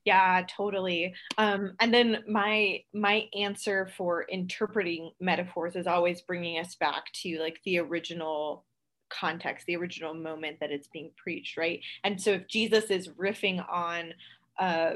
yeah 0.04 0.42
totally 0.48 1.14
um, 1.36 1.74
and 1.80 1.92
then 1.92 2.18
my 2.26 2.82
my 2.94 3.26
answer 3.38 3.88
for 3.96 4.24
interpreting 4.24 5.10
metaphors 5.20 5.76
is 5.76 5.86
always 5.86 6.22
bringing 6.22 6.58
us 6.58 6.74
back 6.76 7.04
to 7.12 7.38
like 7.40 7.60
the 7.64 7.78
original 7.78 8.64
context 9.10 9.66
the 9.66 9.76
original 9.76 10.14
moment 10.14 10.58
that 10.60 10.70
it's 10.70 10.88
being 10.88 11.10
preached 11.16 11.56
right 11.56 11.80
and 12.04 12.20
so 12.20 12.32
if 12.32 12.46
jesus 12.48 12.84
is 12.84 13.08
riffing 13.10 13.64
on 13.70 14.12
uh, 14.58 14.94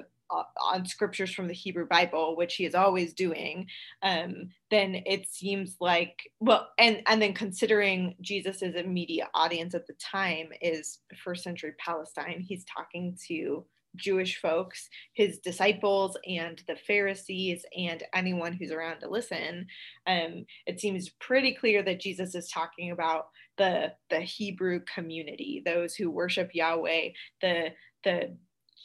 on 0.63 0.87
scriptures 0.87 1.33
from 1.33 1.49
the 1.49 1.55
Hebrew 1.55 1.87
Bible, 1.87 2.37
which 2.37 2.55
he 2.55 2.65
is 2.65 2.75
always 2.75 3.13
doing, 3.13 3.67
um, 4.03 4.49
then 4.71 5.03
it 5.07 5.27
seems 5.29 5.77
like 5.81 6.31
well, 6.41 6.69
and 6.79 7.03
and 7.07 7.21
then 7.21 7.35
considering 7.35 8.15
Jesus's 8.21 8.75
immediate 8.75 9.29
audience 9.35 9.75
at 9.75 9.87
the 9.87 9.95
time 9.95 10.49
is 10.61 11.01
first 11.23 11.45
century 11.45 11.73
Palestine, 11.79 12.41
he's 12.41 12.65
talking 12.65 13.17
to 13.29 13.65
Jewish 13.97 14.41
folks, 14.41 14.89
his 15.13 15.39
disciples 15.39 16.17
and 16.27 16.63
the 16.67 16.77
Pharisees 16.77 17.65
and 17.77 18.03
anyone 18.15 18.55
who's 18.55 18.71
around 18.71 19.01
to 19.01 19.09
listen. 19.09 19.67
Um, 20.07 20.47
it 20.67 20.81
seems 20.81 21.11
pretty 21.21 21.55
clear 21.55 21.83
that 21.83 22.01
Jesus 22.01 22.35
is 22.35 22.49
talking 22.49 22.91
about 22.91 23.27
the 23.59 23.93
the 24.11 24.21
Hebrew 24.21 24.81
community, 24.81 25.63
those 25.65 25.95
who 25.95 26.11
worship 26.11 26.55
Yahweh, 26.55 27.11
the 27.41 27.69
the 28.05 28.37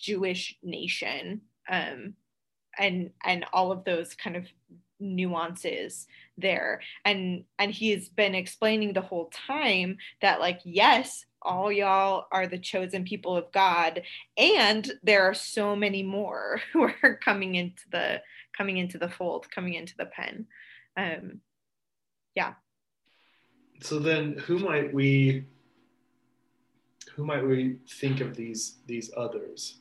Jewish 0.02 0.58
nation, 0.64 1.42
um, 1.70 2.14
and 2.78 3.12
and 3.24 3.46
all 3.54 3.72
of 3.72 3.84
those 3.84 4.14
kind 4.14 4.36
of 4.36 4.46
nuances 5.00 6.08
there. 6.38 6.82
And 7.06 7.44
and 7.60 7.72
he's 7.72 8.10
been 8.10 8.36
explaining 8.36 8.94
the 8.94 9.02
whole 9.02 9.32
time 9.48 9.98
that 10.22 10.40
like 10.40 10.60
yes 10.64 11.26
all 11.42 11.72
y'all 11.72 12.26
are 12.32 12.48
the 12.48 12.58
chosen 12.58 13.04
people 13.04 13.38
of 13.38 13.52
god 13.52 14.02
and 14.38 14.92
there 15.04 15.22
are 15.24 15.36
so 15.36 15.76
many 15.76 16.02
more 16.02 16.60
who 16.74 16.90
are 17.04 17.16
coming 17.24 17.56
into 17.56 17.84
the 17.92 18.22
coming 18.58 18.78
into 18.78 18.98
the 18.98 19.10
fold 19.10 19.50
coming 19.52 19.76
into 19.76 19.96
the 19.98 20.08
pen. 20.08 20.48
Um 20.96 21.42
yeah 22.36 22.54
so 23.79 24.00
then 24.00 24.34
who 24.46 24.60
might 24.60 24.93
we 24.93 25.46
who 27.15 27.25
might 27.25 27.46
we 27.46 27.77
think 27.89 28.22
of 28.22 28.36
these 28.36 28.77
these 28.86 29.12
others 29.15 29.79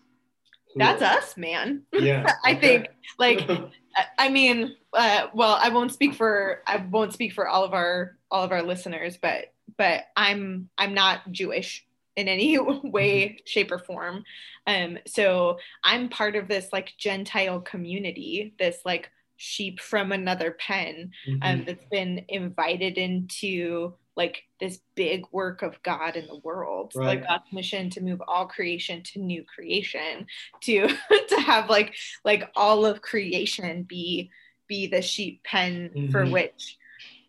that's 0.77 1.03
us, 1.03 1.37
man. 1.37 1.83
Yeah. 1.93 2.31
I 2.45 2.55
think 2.55 2.89
like 3.19 3.49
I 4.19 4.29
mean, 4.29 4.77
uh, 4.93 5.29
well, 5.35 5.59
I 5.61 5.71
won't 5.71 5.93
speak 5.93 6.15
for 6.15 6.63
I 6.67 6.77
won't 6.77 7.13
speak 7.13 7.33
for 7.33 7.49
all 7.49 7.65
of 7.65 7.73
our 7.73 8.17
all 8.31 8.45
of 8.45 8.53
our 8.53 8.63
listeners, 8.63 9.17
but 9.21 9.55
but 9.77 10.05
I'm 10.17 10.69
I'm 10.77 10.95
not 10.95 11.33
Jewish 11.33 11.85
in 12.15 12.29
any 12.29 12.59
way, 12.85 13.25
mm-hmm. 13.25 13.37
shape, 13.45 13.73
or 13.73 13.79
form. 13.79 14.25
Um, 14.67 14.99
so 15.07 15.59
I'm 15.83 16.09
part 16.09 16.37
of 16.37 16.49
this 16.49 16.69
like 16.73 16.95
Gentile 16.99 17.61
community, 17.61 18.55
this 18.59 18.79
like 18.85 19.11
sheep 19.37 19.81
from 19.81 20.13
another 20.13 20.53
pen 20.53 21.11
um, 21.29 21.41
mm-hmm. 21.41 21.65
that's 21.65 21.85
been 21.91 22.25
invited 22.29 22.99
into 22.99 23.95
like 24.17 24.45
this 24.61 24.81
big 24.95 25.25
work 25.31 25.63
of 25.63 25.83
God 25.83 26.17
in 26.17 26.27
the 26.27 26.39
world, 26.39 26.93
right. 26.95 27.07
like 27.07 27.27
God's 27.27 27.53
mission 27.53 27.91
to 27.91 28.01
move 28.01 28.23
all 28.27 28.47
creation 28.47 29.03
to 29.13 29.19
new 29.19 29.45
creation, 29.45 30.27
to 30.63 30.89
to 31.29 31.41
have 31.41 31.69
like 31.69 31.95
like 32.25 32.51
all 32.57 32.87
of 32.87 33.03
creation 33.03 33.83
be 33.83 34.31
be 34.69 34.87
the 34.87 35.03
sheep 35.03 35.45
pen 35.45 35.91
mm-hmm. 35.95 36.11
for 36.11 36.27
which 36.27 36.79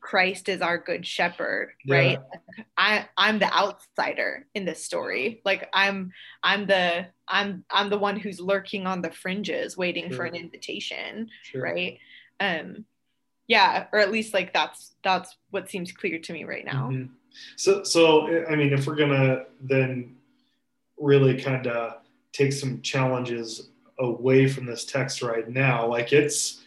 Christ 0.07 0.47
is 0.47 0.61
our 0.61 0.77
good 0.77 1.05
shepherd, 1.05 1.73
yeah. 1.83 1.95
right? 1.95 2.19
I 2.77 3.09
I'm 3.17 3.39
the 3.39 3.53
outsider 3.53 4.47
in 4.55 4.63
this 4.63 4.85
story. 4.85 5.41
Like 5.43 5.67
I'm 5.73 6.13
I'm 6.41 6.65
the 6.65 7.07
I'm 7.27 7.65
I'm 7.69 7.89
the 7.89 7.97
one 7.97 8.17
who's 8.17 8.39
lurking 8.39 8.87
on 8.87 9.01
the 9.01 9.11
fringes 9.11 9.75
waiting 9.75 10.07
sure. 10.07 10.17
for 10.17 10.23
an 10.23 10.35
invitation, 10.35 11.27
sure. 11.43 11.61
right? 11.61 11.99
Um 12.39 12.85
yeah 13.47 13.87
or 13.91 13.99
at 13.99 14.11
least 14.11 14.33
like 14.33 14.53
that's 14.53 14.93
that's 15.03 15.35
what 15.51 15.69
seems 15.69 15.91
clear 15.91 16.19
to 16.19 16.33
me 16.33 16.43
right 16.43 16.65
now 16.65 16.89
mm-hmm. 16.89 17.11
so 17.55 17.83
so 17.83 18.45
i 18.47 18.55
mean 18.55 18.73
if 18.73 18.85
we're 18.85 18.95
gonna 18.95 19.43
then 19.61 20.15
really 20.99 21.39
kind 21.39 21.65
of 21.67 22.01
take 22.33 22.51
some 22.51 22.81
challenges 22.81 23.69
away 23.99 24.47
from 24.47 24.65
this 24.65 24.85
text 24.85 25.21
right 25.21 25.49
now 25.49 25.87
like 25.87 26.13
it's 26.13 26.63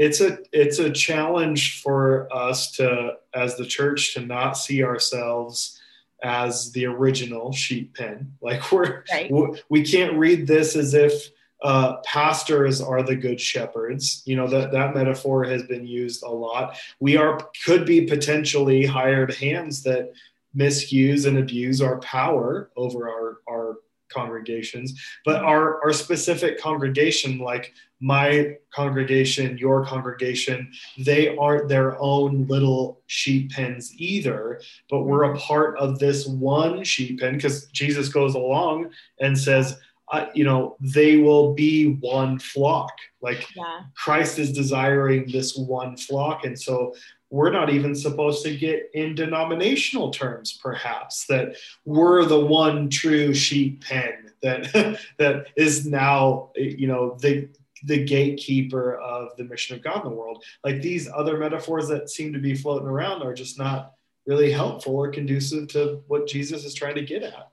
it's 0.00 0.22
a 0.22 0.38
it's 0.50 0.78
a 0.78 0.90
challenge 0.90 1.82
for 1.82 2.26
us 2.34 2.72
to 2.72 3.18
as 3.34 3.56
the 3.56 3.66
church 3.66 4.14
to 4.14 4.20
not 4.20 4.56
see 4.56 4.82
ourselves 4.82 5.78
as 6.22 6.72
the 6.72 6.86
original 6.86 7.52
sheep 7.52 7.94
pen 7.94 8.32
like 8.40 8.72
we're 8.72 9.04
right. 9.12 9.30
we 9.68 9.84
can't 9.84 10.16
read 10.16 10.46
this 10.46 10.74
as 10.74 10.94
if 10.94 11.30
uh, 11.62 11.98
pastors 11.98 12.80
are 12.80 13.02
the 13.02 13.14
good 13.14 13.38
shepherds. 13.38 14.22
You 14.24 14.36
know 14.36 14.46
that 14.48 14.72
that 14.72 14.94
metaphor 14.94 15.44
has 15.44 15.64
been 15.64 15.86
used 15.86 16.22
a 16.22 16.30
lot. 16.30 16.78
We 17.00 17.18
are 17.18 17.38
could 17.66 17.84
be 17.84 18.06
potentially 18.06 18.86
hired 18.86 19.34
hands 19.34 19.82
that 19.82 20.14
misuse 20.54 21.26
and 21.26 21.36
abuse 21.36 21.82
our 21.82 21.98
power 21.98 22.70
over 22.76 23.10
our 23.10 23.36
our 23.46 23.76
congregations, 24.10 25.00
but 25.24 25.42
our 25.42 25.82
our 25.82 25.92
specific 25.92 26.60
congregation, 26.60 27.38
like 27.38 27.72
my 28.00 28.56
congregation, 28.74 29.58
your 29.58 29.84
congregation, 29.84 30.72
they 30.98 31.36
aren't 31.36 31.68
their 31.68 32.00
own 32.00 32.46
little 32.46 33.02
sheep 33.06 33.50
pens 33.52 33.92
either, 33.96 34.60
but 34.88 35.02
we're 35.02 35.24
a 35.24 35.36
part 35.38 35.78
of 35.78 35.98
this 35.98 36.26
one 36.26 36.82
sheep 36.82 37.20
pen 37.20 37.34
because 37.34 37.66
Jesus 37.66 38.08
goes 38.08 38.34
along 38.34 38.90
and 39.20 39.38
says 39.38 39.78
uh, 40.10 40.26
you 40.34 40.44
know, 40.44 40.76
they 40.80 41.18
will 41.18 41.54
be 41.54 41.94
one 42.00 42.38
flock. 42.38 42.92
Like 43.22 43.46
yeah. 43.54 43.82
Christ 43.94 44.38
is 44.38 44.52
desiring 44.52 45.30
this 45.30 45.56
one 45.56 45.96
flock. 45.96 46.44
And 46.44 46.58
so 46.58 46.94
we're 47.30 47.50
not 47.50 47.70
even 47.70 47.94
supposed 47.94 48.42
to 48.44 48.56
get 48.56 48.90
in 48.94 49.14
denominational 49.14 50.10
terms 50.10 50.58
perhaps 50.60 51.26
that 51.26 51.56
we're 51.84 52.24
the 52.24 52.38
one 52.38 52.88
true 52.90 53.32
sheep 53.32 53.84
pen 53.84 54.30
that 54.42 54.98
that 55.18 55.46
is 55.56 55.86
now 55.86 56.50
you 56.56 56.86
know 56.86 57.16
the 57.20 57.48
the 57.84 58.04
gatekeeper 58.04 58.94
of 58.96 59.36
the 59.36 59.44
mission 59.44 59.76
of 59.76 59.82
god 59.82 60.04
in 60.04 60.10
the 60.10 60.16
world. 60.16 60.44
Like 60.64 60.82
these 60.82 61.08
other 61.08 61.38
metaphors 61.38 61.88
that 61.88 62.10
seem 62.10 62.32
to 62.32 62.38
be 62.38 62.54
floating 62.54 62.88
around 62.88 63.22
are 63.22 63.34
just 63.34 63.58
not 63.58 63.94
really 64.26 64.52
helpful 64.52 64.94
or 64.96 65.10
conducive 65.10 65.68
to 65.68 66.02
what 66.06 66.28
jesus 66.28 66.64
is 66.64 66.74
trying 66.74 66.96
to 66.96 67.04
get 67.04 67.22
at. 67.22 67.50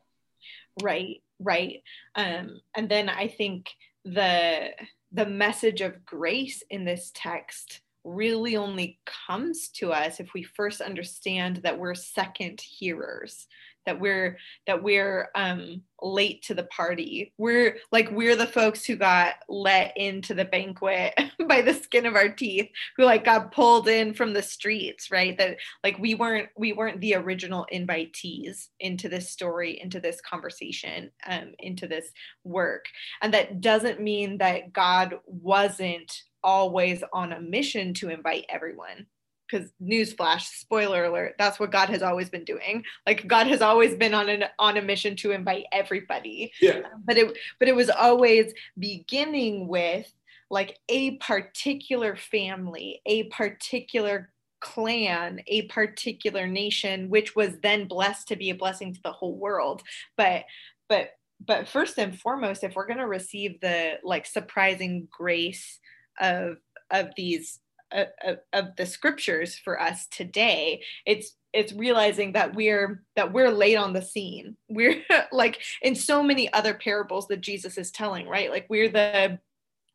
Right 0.81 1.22
right. 1.39 1.81
Um 2.15 2.62
and 2.75 2.89
then 2.89 3.10
i 3.10 3.27
think 3.27 3.69
the 4.03 4.72
the 5.12 5.25
message 5.25 5.81
of 5.81 6.05
grace 6.05 6.63
in 6.69 6.84
this 6.84 7.12
text 7.13 7.81
really 8.07 8.55
only 8.55 8.99
comes 9.05 9.69
to 9.69 9.91
us 9.91 10.19
if 10.19 10.33
we 10.33 10.43
first 10.43 10.81
understand 10.81 11.57
that 11.57 11.77
we're 11.77 11.95
second 11.95 12.61
hearers 12.61 13.47
that 13.87 13.99
we're 13.99 14.37
that 14.67 14.83
we're 14.83 15.29
um 15.33 15.81
late 16.03 16.43
to 16.43 16.53
the 16.53 16.65
party. 16.65 17.33
We're 17.39 17.77
like 17.91 18.11
we're 18.11 18.35
the 18.35 18.45
folks 18.45 18.85
who 18.85 18.95
got 18.95 19.35
let 19.49 19.93
into 19.97 20.35
the 20.35 20.45
banquet 20.45 21.15
by 21.47 21.61
the 21.61 21.73
skin 21.73 22.05
of 22.05 22.13
our 22.13 22.29
teeth 22.29 22.69
who 22.97 23.05
like 23.05 23.25
got 23.25 23.51
pulled 23.51 23.87
in 23.87 24.13
from 24.13 24.33
the 24.33 24.43
streets 24.43 25.09
right? 25.09 25.35
That 25.37 25.57
like 25.83 25.97
we 25.97 26.13
weren't 26.13 26.49
we 26.55 26.73
weren't 26.73 27.01
the 27.01 27.15
original 27.15 27.65
invitees 27.73 28.67
into 28.79 29.09
this 29.09 29.31
story 29.31 29.79
into 29.81 29.99
this 29.99 30.21
conversation 30.21 31.09
um 31.25 31.53
into 31.57 31.87
this 31.87 32.11
work. 32.43 32.85
And 33.23 33.33
that 33.33 33.61
doesn't 33.61 34.01
mean 34.01 34.37
that 34.37 34.73
god 34.73 35.15
wasn't 35.25 36.13
always 36.47 37.03
on 37.11 37.33
a 37.33 37.41
mission 37.41 37.93
to 37.93 38.09
invite 38.09 38.45
everyone. 38.47 39.05
Because 39.49 39.71
newsflash 39.81 40.41
spoiler 40.41 41.05
alert 41.05 41.35
that's 41.39 41.57
what 41.57 41.71
god 41.71 41.89
has 41.89 42.01
always 42.01 42.29
been 42.29 42.43
doing. 42.43 42.83
Like 43.05 43.27
god 43.27 43.47
has 43.47 43.61
always 43.61 43.95
been 43.95 44.13
on 44.13 44.29
an 44.29 44.45
on 44.57 44.77
a 44.77 44.81
mission 44.81 45.15
to 45.17 45.31
invite 45.31 45.65
everybody. 45.71 46.51
Yeah. 46.61 46.79
Um, 46.79 47.03
but 47.05 47.17
it 47.17 47.37
but 47.59 47.67
it 47.67 47.75
was 47.75 47.89
always 47.89 48.53
beginning 48.77 49.67
with 49.67 50.11
like 50.49 50.79
a 50.89 51.17
particular 51.17 52.15
family 52.15 53.01
a 53.05 53.23
particular 53.25 54.31
clan 54.59 55.41
a 55.47 55.63
particular 55.67 56.47
nation 56.47 57.09
which 57.09 57.35
was 57.35 57.59
then 57.61 57.87
blessed 57.87 58.27
to 58.29 58.35
be 58.35 58.49
a 58.49 58.55
blessing 58.55 58.93
to 58.93 59.01
the 59.01 59.11
whole 59.11 59.37
world. 59.37 59.81
But 60.17 60.43
but 60.89 61.11
but 61.45 61.69
first 61.69 61.97
and 61.97 62.19
foremost 62.19 62.63
if 62.65 62.75
we're 62.75 62.87
going 62.87 62.97
to 62.97 63.07
receive 63.07 63.61
the 63.61 63.93
like 64.03 64.25
surprising 64.25 65.07
grace 65.09 65.79
of 66.19 66.57
of 66.91 67.09
these 67.15 67.59
uh, 67.91 68.05
of, 68.24 68.38
of 68.53 68.75
the 68.75 68.86
scriptures 68.86 69.57
for 69.57 69.79
us 69.79 70.07
today 70.07 70.81
it's 71.05 71.38
it's 71.53 71.74
realizing 71.74 72.33
that 72.33 72.55
we're 72.55 73.03
that 73.15 73.33
we're 73.33 73.50
late 73.50 73.77
on 73.77 73.93
the 73.93 74.01
scene. 74.01 74.55
We're 74.69 75.03
like 75.31 75.59
in 75.81 75.95
so 75.95 76.21
many 76.21 76.51
other 76.53 76.74
parables 76.74 77.27
that 77.27 77.41
jesus 77.41 77.77
is 77.77 77.91
telling 77.91 78.27
right? 78.27 78.51
Like 78.51 78.67
we're 78.69 78.89
the 78.89 79.39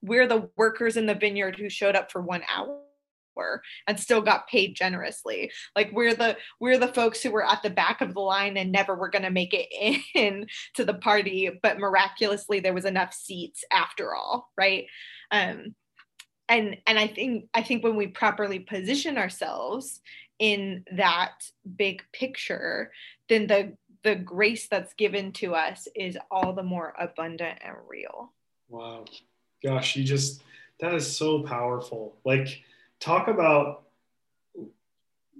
we're 0.03 0.27
the 0.27 0.51
workers 0.57 0.97
in 0.97 1.07
the 1.07 1.15
vineyard 1.15 1.57
who 1.57 1.69
showed 1.69 1.95
up 1.95 2.11
for 2.11 2.21
one 2.21 2.43
hour 2.53 2.81
and 3.87 3.99
still 3.99 4.21
got 4.21 4.49
paid 4.49 4.75
generously. 4.75 5.51
Like 5.77 5.91
we're 5.93 6.15
the 6.15 6.37
we're 6.61 6.79
the 6.79 6.89
folks 6.89 7.23
who 7.23 7.31
were 7.31 7.47
at 7.47 7.63
the 7.63 7.71
back 7.71 8.01
of 8.01 8.13
the 8.13 8.21
line 8.21 8.57
and 8.57 8.73
never 8.73 8.95
were 8.95 9.09
going 9.09 9.23
to 9.23 9.31
make 9.31 9.55
it 9.55 9.69
in 10.15 10.47
to 10.75 10.85
the 10.85 10.95
party 10.95 11.51
but 11.63 11.79
miraculously 11.79 12.61
there 12.61 12.75
was 12.75 12.85
enough 12.85 13.15
seats 13.15 13.65
after 13.73 14.15
all 14.15 14.51
right? 14.59 14.87
Um 15.31 15.75
and 16.53 16.77
and 16.87 16.99
i 16.99 17.07
think 17.07 17.49
i 17.55 17.63
think 17.63 17.83
when 17.83 17.97
we 17.97 18.07
properly 18.07 18.59
position 18.59 19.19
ourselves 19.19 20.01
in 20.39 20.85
that 20.93 21.33
big 21.77 22.03
picture 22.13 22.91
then 23.29 23.47
the 23.47 23.77
the 24.03 24.15
grace 24.17 24.67
that's 24.67 24.95
given 24.95 25.33
to 25.33 25.55
us 25.55 25.87
is 25.95 26.19
all 26.31 26.53
the 26.53 26.63
more 26.63 26.95
abundant 26.99 27.59
and 27.65 27.77
real. 27.89 28.33
Wow. 28.69 29.05
Gosh 29.63 29.97
you 29.97 30.05
just 30.05 30.43
that 30.81 30.95
is 30.95 31.17
so 31.17 31.43
powerful. 31.43 32.17
Like 32.25 32.63
talk 32.99 33.29
about 33.29 33.85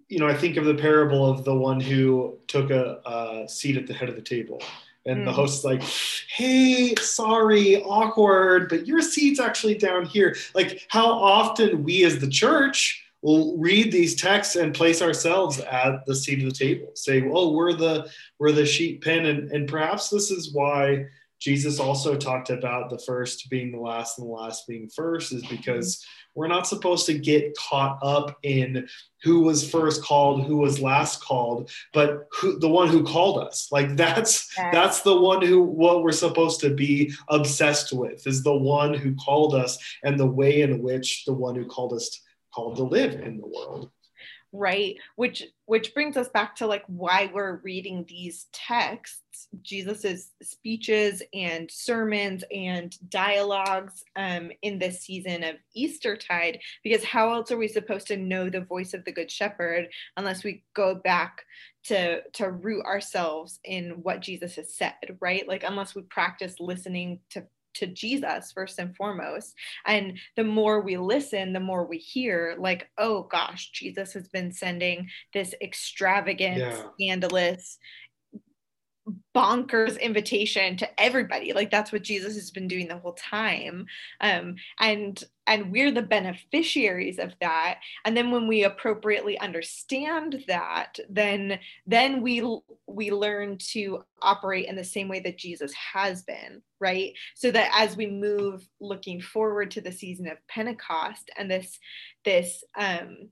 you 0.09 0.19
know 0.19 0.29
i 0.29 0.37
think 0.37 0.57
of 0.57 0.65
the 0.65 0.75
parable 0.75 1.31
of 1.31 1.45
the 1.45 1.55
one 1.55 1.81
who 1.81 2.37
took 2.47 2.71
a, 2.71 3.01
a 3.07 3.49
seat 3.49 3.77
at 3.77 3.87
the 3.87 3.95
head 3.95 4.09
of 4.09 4.17
the 4.17 4.21
table 4.21 4.61
and 5.07 5.21
mm. 5.21 5.25
the 5.25 5.33
host's 5.33 5.65
like, 5.65 5.83
hey, 6.35 6.95
sorry, 6.97 7.83
awkward, 7.83 8.69
but 8.69 8.87
your 8.87 9.01
seat's 9.01 9.41
actually 9.41 9.75
down 9.75 10.05
here. 10.05 10.37
Like, 10.55 10.87
how 10.89 11.07
often 11.07 11.83
we 11.83 12.05
as 12.05 12.19
the 12.19 12.29
church 12.29 13.05
will 13.23 13.57
read 13.57 13.93
these 13.93 14.21
texts 14.21 14.57
and 14.57 14.75
place 14.75 15.01
ourselves 15.01 15.61
at 15.61 16.05
the 16.07 16.15
seat 16.15 16.41
of 16.43 16.47
the 16.47 16.55
table, 16.55 16.89
say, 16.95 17.29
oh, 17.33 17.53
we're 17.53 17.73
the 17.73 18.11
we're 18.39 18.53
the 18.53 18.67
sheep 18.67 19.05
pen. 19.05 19.27
And, 19.27 19.51
and 19.53 19.69
perhaps 19.69 20.09
this 20.09 20.31
is 20.31 20.53
why 20.53 21.07
Jesus 21.43 21.81
also 21.81 22.17
talked 22.17 22.51
about 22.51 22.89
the 22.89 23.01
first 23.01 23.51
being 23.51 23.73
the 23.73 23.81
last 23.81 24.17
and 24.17 24.29
the 24.29 24.33
last 24.33 24.69
being 24.69 24.89
first, 24.89 25.33
is 25.33 25.45
because 25.47 26.05
we're 26.37 26.47
not 26.47 26.69
supposed 26.69 27.05
to 27.07 27.19
get 27.19 27.57
caught 27.57 27.99
up 28.01 28.37
in 28.45 28.87
who 29.25 29.41
was 29.41 29.69
first 29.69 30.05
called, 30.05 30.45
who 30.45 30.57
was 30.57 30.81
last 30.81 31.21
called, 31.21 31.69
but 31.93 32.29
who, 32.31 32.61
the 32.61 32.69
one 32.69 32.87
who 32.87 33.03
called 33.03 33.43
us. 33.43 33.69
Like 33.73 33.97
that's 33.97 34.57
yes. 34.57 34.73
that's 34.73 35.01
the 35.03 35.21
one 35.21 35.45
who 35.45 35.63
what 35.63 36.05
we're 36.05 36.13
supposed 36.13 36.61
to 36.61 36.73
be 36.73 37.13
obsessed 37.29 37.93
with 37.93 38.25
is 38.25 38.45
the 38.45 38.57
one 38.57 38.95
who 38.95 39.17
called 39.17 39.57
us 39.57 39.79
and 40.05 40.19
the 40.19 40.27
way 40.27 40.63
in 40.63 40.81
which 40.81 41.25
the 41.25 41.35
one 41.35 41.57
who 41.57 41.67
called 41.67 41.93
us 41.93 42.21
called 42.55 42.77
to 42.77 42.85
live 42.85 43.15
in 43.15 43.39
the 43.39 43.47
world 43.47 43.91
right? 44.53 44.97
Which 45.17 45.45
which 45.67 45.95
brings 45.95 46.17
us 46.17 46.29
back 46.29 46.55
to 46.57 46.67
like 46.67 46.85
why 46.87 47.31
we're 47.33 47.57
reading 47.63 48.05
these 48.09 48.47
texts 48.53 49.49
jesus's 49.63 50.33
speeches 50.43 51.23
and 51.33 51.71
sermons 51.71 52.45
and 52.53 52.99
dialogues 53.09 54.05
um, 54.17 54.51
in 54.61 54.79
this 54.79 55.01
season 55.01 55.43
of 55.43 55.55
eastertide 55.75 56.59
because 56.85 57.03
how 57.03 57.33
else 57.33 57.51
are 57.51 57.57
we 57.57 57.67
supposed 57.67 58.07
to 58.07 58.19
know 58.19 58.51
the 58.51 58.61
voice 58.61 58.93
of 58.93 59.03
the 59.07 59.13
good 59.13 59.31
shepherd 59.31 59.89
unless 60.19 60.45
we 60.45 60.63
go 60.75 60.95
back 60.97 61.43
to 61.83 62.21
to 62.35 62.51
root 62.51 62.85
ourselves 62.85 63.59
in 63.65 63.93
what 64.03 64.21
jesus 64.21 64.57
has 64.57 64.75
said 64.75 64.93
right? 65.21 65.47
Like 65.49 65.65
unless 65.65 65.95
we 65.95 66.03
practice 66.03 66.57
listening 66.61 67.21
to 67.31 67.45
to 67.75 67.87
Jesus 67.87 68.53
first 68.53 68.79
and 68.79 68.95
foremost. 68.97 69.55
And 69.87 70.19
the 70.37 70.45
more 70.45 70.81
we 70.81 70.97
listen, 70.97 71.53
the 71.53 71.61
more 71.61 71.87
we 71.87 71.99
hear, 71.99 72.57
like, 72.59 72.89
oh 72.99 73.25
gosh, 73.25 73.71
Jesus 73.73 74.13
has 74.13 74.29
been 74.29 74.53
sending 74.53 75.09
this 75.33 75.55
extravagant, 75.61 76.59
yeah. 76.59 76.83
scandalous, 76.95 77.79
bonkers 79.35 80.01
invitation 80.01 80.77
to 80.77 81.01
everybody 81.01 81.53
like 81.53 81.71
that's 81.73 81.91
what 81.91 82.03
jesus 82.03 82.37
has 82.37 82.53
been 82.53 82.69
doing 82.69 82.87
the 82.87 82.99
whole 82.99 83.15
time 83.15 83.85
um, 84.21 84.55
and 84.79 85.25
and 85.47 85.73
we're 85.73 85.91
the 85.91 86.03
beneficiaries 86.03 87.19
of 87.19 87.35
that. 87.41 87.81
And 88.05 88.17
then 88.17 88.31
when 88.31 88.47
we 88.47 88.65
appropriately 88.65 89.39
understand 89.39 90.45
that 90.49 90.99
then 91.09 91.59
then 91.87 92.23
we 92.23 92.59
we 92.87 93.11
learn 93.11 93.59
to 93.59 94.05
operate 94.21 94.67
in 94.67 94.77
the 94.77 94.85
same 94.85 95.09
way 95.09 95.21
that 95.21 95.39
jesus 95.39 95.73
has 95.73 96.23
been 96.23 96.63
right? 96.83 97.13
So 97.37 97.53
that 97.53 97.71
as 97.75 97.97
we 97.97 98.09
move 98.09 98.69
looking 98.81 99.21
forward 99.21 99.71
to 99.71 99.81
the 99.81 99.93
season 99.93 100.27
of 100.27 100.37
pentecost 100.49 101.31
and 101.39 101.49
this 101.49 101.79
this 102.25 102.65
um 102.77 103.29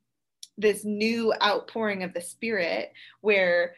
this 0.56 0.84
new 0.84 1.34
outpouring 1.42 2.04
of 2.04 2.14
the 2.14 2.20
spirit 2.20 2.92
where 3.20 3.74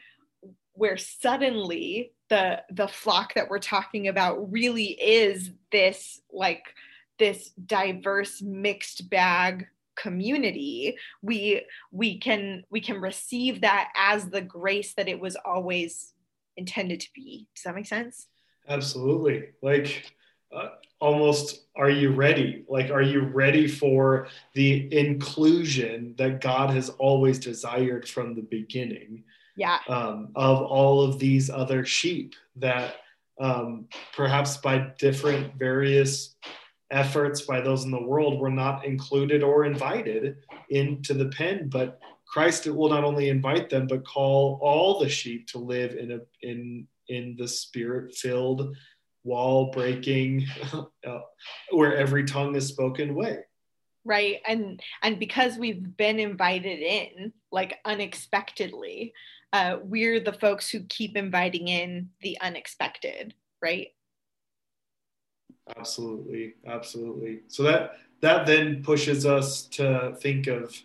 where 0.73 0.97
suddenly 0.97 2.13
the 2.29 2.61
the 2.71 2.87
flock 2.87 3.33
that 3.33 3.49
we're 3.49 3.59
talking 3.59 4.07
about 4.07 4.51
really 4.51 4.91
is 4.91 5.49
this 5.71 6.21
like 6.31 6.65
this 7.19 7.51
diverse 7.65 8.41
mixed 8.41 9.09
bag 9.09 9.67
community 9.95 10.97
we 11.21 11.63
we 11.91 12.17
can 12.17 12.63
we 12.71 12.81
can 12.81 12.99
receive 12.99 13.61
that 13.61 13.89
as 13.95 14.25
the 14.29 14.41
grace 14.41 14.95
that 14.95 15.07
it 15.07 15.19
was 15.19 15.37
always 15.45 16.13
intended 16.57 16.99
to 16.99 17.09
be. 17.13 17.47
Does 17.55 17.63
that 17.63 17.75
make 17.75 17.85
sense? 17.85 18.27
Absolutely. 18.67 19.49
Like 19.61 20.11
uh, 20.51 20.69
almost 20.99 21.65
are 21.75 21.89
you 21.89 22.11
ready? 22.11 22.65
Like 22.67 22.89
are 22.91 23.01
you 23.01 23.21
ready 23.21 23.67
for 23.67 24.27
the 24.53 24.91
inclusion 24.95 26.15
that 26.17 26.41
god 26.41 26.71
has 26.71 26.89
always 26.89 27.39
desired 27.39 28.07
from 28.07 28.35
the 28.35 28.41
beginning? 28.41 29.23
Yeah. 29.55 29.77
um, 29.87 30.29
of 30.35 30.63
all 30.63 31.03
of 31.03 31.19
these 31.19 31.51
other 31.51 31.85
sheep 31.85 32.33
that 32.55 32.95
um, 33.39 33.87
perhaps 34.15 34.57
by 34.57 34.91
different 34.97 35.53
various 35.59 36.35
efforts 36.93 37.41
by 37.41 37.59
those 37.59 37.83
in 37.83 37.91
the 37.91 38.01
world 38.01 38.39
were 38.39 38.51
not 38.51 38.85
included 38.85 39.43
or 39.43 39.65
invited 39.65 40.37
into 40.69 41.13
the 41.13 41.29
pen 41.29 41.67
but 41.69 41.99
christ 42.27 42.65
will 42.67 42.89
not 42.89 43.03
only 43.03 43.29
invite 43.29 43.69
them 43.69 43.87
but 43.87 44.05
call 44.05 44.59
all 44.61 44.99
the 44.99 45.09
sheep 45.09 45.47
to 45.47 45.57
live 45.57 45.95
in 45.95 46.11
a 46.11 46.19
in 46.41 46.87
in 47.09 47.35
the 47.37 47.47
spirit 47.47 48.13
filled 48.15 48.75
wall 49.23 49.71
breaking 49.71 50.45
uh, 50.73 51.19
where 51.71 51.95
every 51.95 52.25
tongue 52.25 52.55
is 52.55 52.67
spoken 52.67 53.15
way. 53.15 53.39
Right 54.05 54.41
and 54.45 54.81
and 55.01 55.17
because 55.17 55.57
we've 55.57 55.95
been 55.95 56.19
invited 56.19 56.79
in 56.79 57.31
like 57.51 57.79
unexpectedly 57.85 59.13
uh, 59.53 59.77
we're 59.81 60.19
the 60.19 60.33
folks 60.33 60.69
who 60.69 60.81
keep 60.89 61.15
inviting 61.15 61.69
in 61.69 62.09
the 62.21 62.37
unexpected 62.41 63.33
right 63.61 63.89
absolutely 65.77 66.55
absolutely. 66.65 67.41
So 67.47 67.63
that 67.63 67.97
that 68.21 68.45
then 68.45 68.83
pushes 68.83 69.25
us 69.25 69.63
to 69.67 70.15
think 70.21 70.47
of 70.47 70.75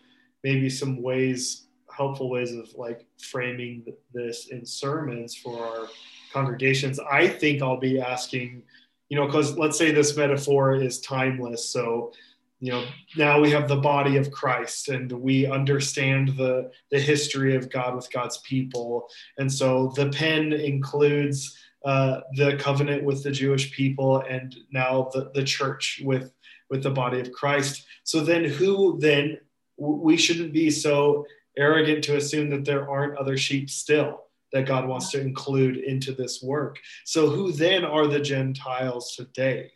maybe 0.45 0.69
some 0.71 1.03
ways 1.03 1.67
helpful 1.91 2.31
ways 2.31 2.55
of 2.55 2.73
like 2.77 3.05
framing 3.21 3.85
this 4.13 4.49
in 4.49 4.65
sermons 4.65 5.35
for 5.35 5.65
our 5.65 5.89
congregations. 6.33 7.01
I 7.01 7.27
think 7.27 7.63
i'll 7.63 7.81
be 7.81 8.01
asking 8.01 8.63
you 9.09 9.17
know 9.17 9.27
because 9.27 9.57
let's 9.57 9.79
say 9.79 9.91
this 9.91 10.17
metaphor 10.17 10.77
is 10.77 11.01
timeless. 11.01 11.71
So 11.71 12.13
you 12.61 12.73
know 12.73 12.85
now 13.17 13.41
we 13.41 13.51
have 13.51 13.69
the 13.69 13.77
body 13.77 14.17
of 14.17 14.33
christ 14.33 14.89
and 14.89 15.11
we 15.13 15.47
understand 15.47 16.31
the 16.37 16.71
the 16.91 16.99
history 16.99 17.55
of 17.55 17.71
god 17.71 17.95
with 17.97 18.13
god's 18.13 18.39
people. 18.39 19.09
And 19.39 19.53
so 19.53 19.93
the 19.97 20.11
pen 20.11 20.53
includes 20.53 21.57
uh, 21.85 22.21
the 22.35 22.57
covenant 22.57 23.05
with 23.05 23.23
the 23.23 23.31
jewish 23.31 23.73
people 23.73 24.21
and 24.29 24.57
now 24.73 25.09
the, 25.13 25.31
the 25.35 25.45
church 25.45 26.01
with 26.05 26.33
with 26.71 26.83
the 26.83 26.91
body 26.91 27.21
of 27.21 27.33
christ. 27.33 27.87
So 28.05 28.21
then 28.21 28.45
who 28.45 28.99
then 29.01 29.39
we 29.77 30.17
shouldn't 30.17 30.53
be 30.53 30.71
so 30.71 31.25
arrogant 31.57 32.05
to 32.05 32.17
assume 32.17 32.51
that 32.51 32.65
there 32.65 32.89
aren't 32.89 33.17
other 33.17 33.37
sheep 33.37 33.71
still 33.71 34.25
that 34.53 34.67
god 34.67 34.89
wants 34.89 35.11
to 35.11 35.21
include 35.21 35.77
into 35.77 36.13
this 36.13 36.43
work. 36.43 36.79
So 37.05 37.29
who 37.31 37.53
then 37.53 37.85
are 37.85 38.07
the 38.07 38.21
gentiles 38.21 39.15
today? 39.17 39.73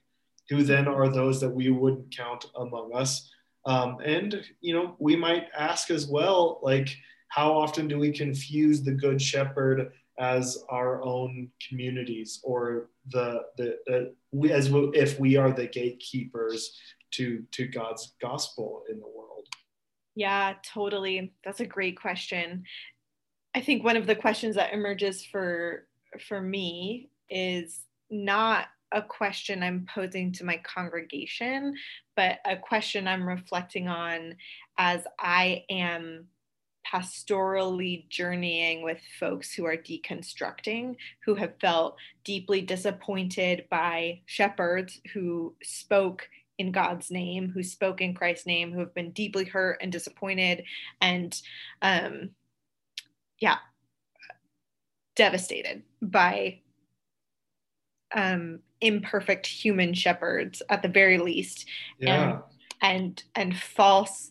Who 0.51 0.63
then 0.65 0.89
are 0.89 1.09
those 1.09 1.41
that 1.41 1.51
we 1.51 1.71
wouldn't 1.71 2.15
count 2.17 2.47
among 2.57 2.95
us. 2.95 3.31
Um, 3.65 3.99
and, 4.05 4.45
you 4.61 4.75
know, 4.75 4.97
we 4.99 5.17
might 5.17 5.47
ask 5.57 5.91
as 5.91 6.07
well, 6.07 6.59
like, 6.63 6.95
how 7.29 7.53
often 7.53 7.89
do 7.89 7.99
we 7.99 8.11
confuse 8.11 8.83
the 8.83 8.93
good 8.93 9.23
shepherd 9.23 9.93
as 10.19 10.63
our 10.69 11.03
own 11.03 11.51
communities 11.69 12.41
or 12.43 12.91
the, 13.11 13.43
the, 13.57 13.79
the 13.87 14.15
we, 14.31 14.53
as 14.53 14.71
we, 14.71 14.91
if 14.95 15.19
we 15.19 15.37
are 15.37 15.53
the 15.53 15.67
gatekeepers 15.67 16.79
to, 17.13 17.43
to 17.53 17.67
God's 17.67 18.15
gospel 18.21 18.85
in 18.91 18.99
the 18.99 19.07
world? 19.07 19.47
Yeah, 20.15 20.55
totally. 20.63 21.33
That's 21.45 21.61
a 21.61 21.67
great 21.67 21.99
question. 21.99 22.65
I 23.55 23.61
think 23.61 23.85
one 23.85 23.97
of 23.97 24.07
the 24.07 24.15
questions 24.15 24.57
that 24.57 24.73
emerges 24.73 25.25
for 25.25 25.87
for 26.21 26.41
me 26.41 27.09
is 27.31 27.81
not 28.11 28.67
a 28.93 29.01
question 29.03 29.63
I'm 29.63 29.87
posing 29.93 30.33
to 30.33 30.45
my 30.45 30.61
congregation, 30.63 31.75
but 32.15 32.39
a 32.45 32.57
question 32.57 33.09
I'm 33.09 33.27
reflecting 33.27 33.89
on 33.89 34.35
as 34.79 35.05
I 35.19 35.65
am 35.71 36.27
pastorally 36.91 38.09
journeying 38.09 38.83
with 38.83 38.99
folks 39.19 39.53
who 39.53 39.65
are 39.65 39.77
deconstructing, 39.77 40.97
who 41.25 41.35
have 41.35 41.55
felt 41.61 41.97
deeply 42.25 42.61
disappointed 42.61 43.65
by 43.71 44.21
shepherds 44.27 45.01
who 45.13 45.55
spoke 45.63 46.29
in 46.59 46.73
God's 46.73 47.11
name, 47.11 47.51
who 47.51 47.63
spoke 47.63 48.01
in 48.01 48.15
Christ's 48.15 48.47
name, 48.47 48.73
who 48.73 48.81
have 48.81 48.95
been 48.95 49.13
deeply 49.13 49.45
hurt 49.45 49.79
and 49.81 49.91
disappointed 49.91 50.65
and, 51.01 51.41
um, 51.81 52.31
yeah, 53.39 53.59
devastated 55.17 55.83
by 56.01 56.61
um, 58.15 58.61
imperfect 58.81 59.47
human 59.47 59.95
shepherds 59.95 60.63
at 60.69 60.83
the 60.83 60.89
very 60.89 61.19
least 61.19 61.67
yeah. 61.99 62.25
and 62.25 62.43
and 62.83 63.25
and 63.35 63.57
false 63.57 64.31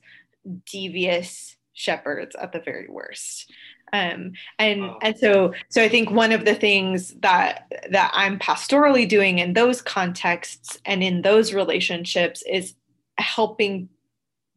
devious 0.66 1.56
shepherds 1.74 2.36
at 2.36 2.52
the 2.52 2.60
very 2.60 2.88
worst 2.90 3.52
um, 3.94 4.34
and 4.60 4.82
wow. 4.82 5.00
and 5.02 5.18
so 5.18 5.54
so 5.70 5.82
i 5.82 5.90
think 5.90 6.12
one 6.12 6.32
of 6.32 6.46
the 6.46 6.56
things 6.56 7.14
that 7.22 7.72
that 7.90 8.12
i'm 8.14 8.40
pastorally 8.40 9.08
doing 9.08 9.40
in 9.40 9.54
those 9.54 9.82
contexts 9.82 10.80
and 10.86 11.04
in 11.04 11.22
those 11.22 11.54
relationships 11.54 12.44
is 12.48 12.74
helping 13.18 13.90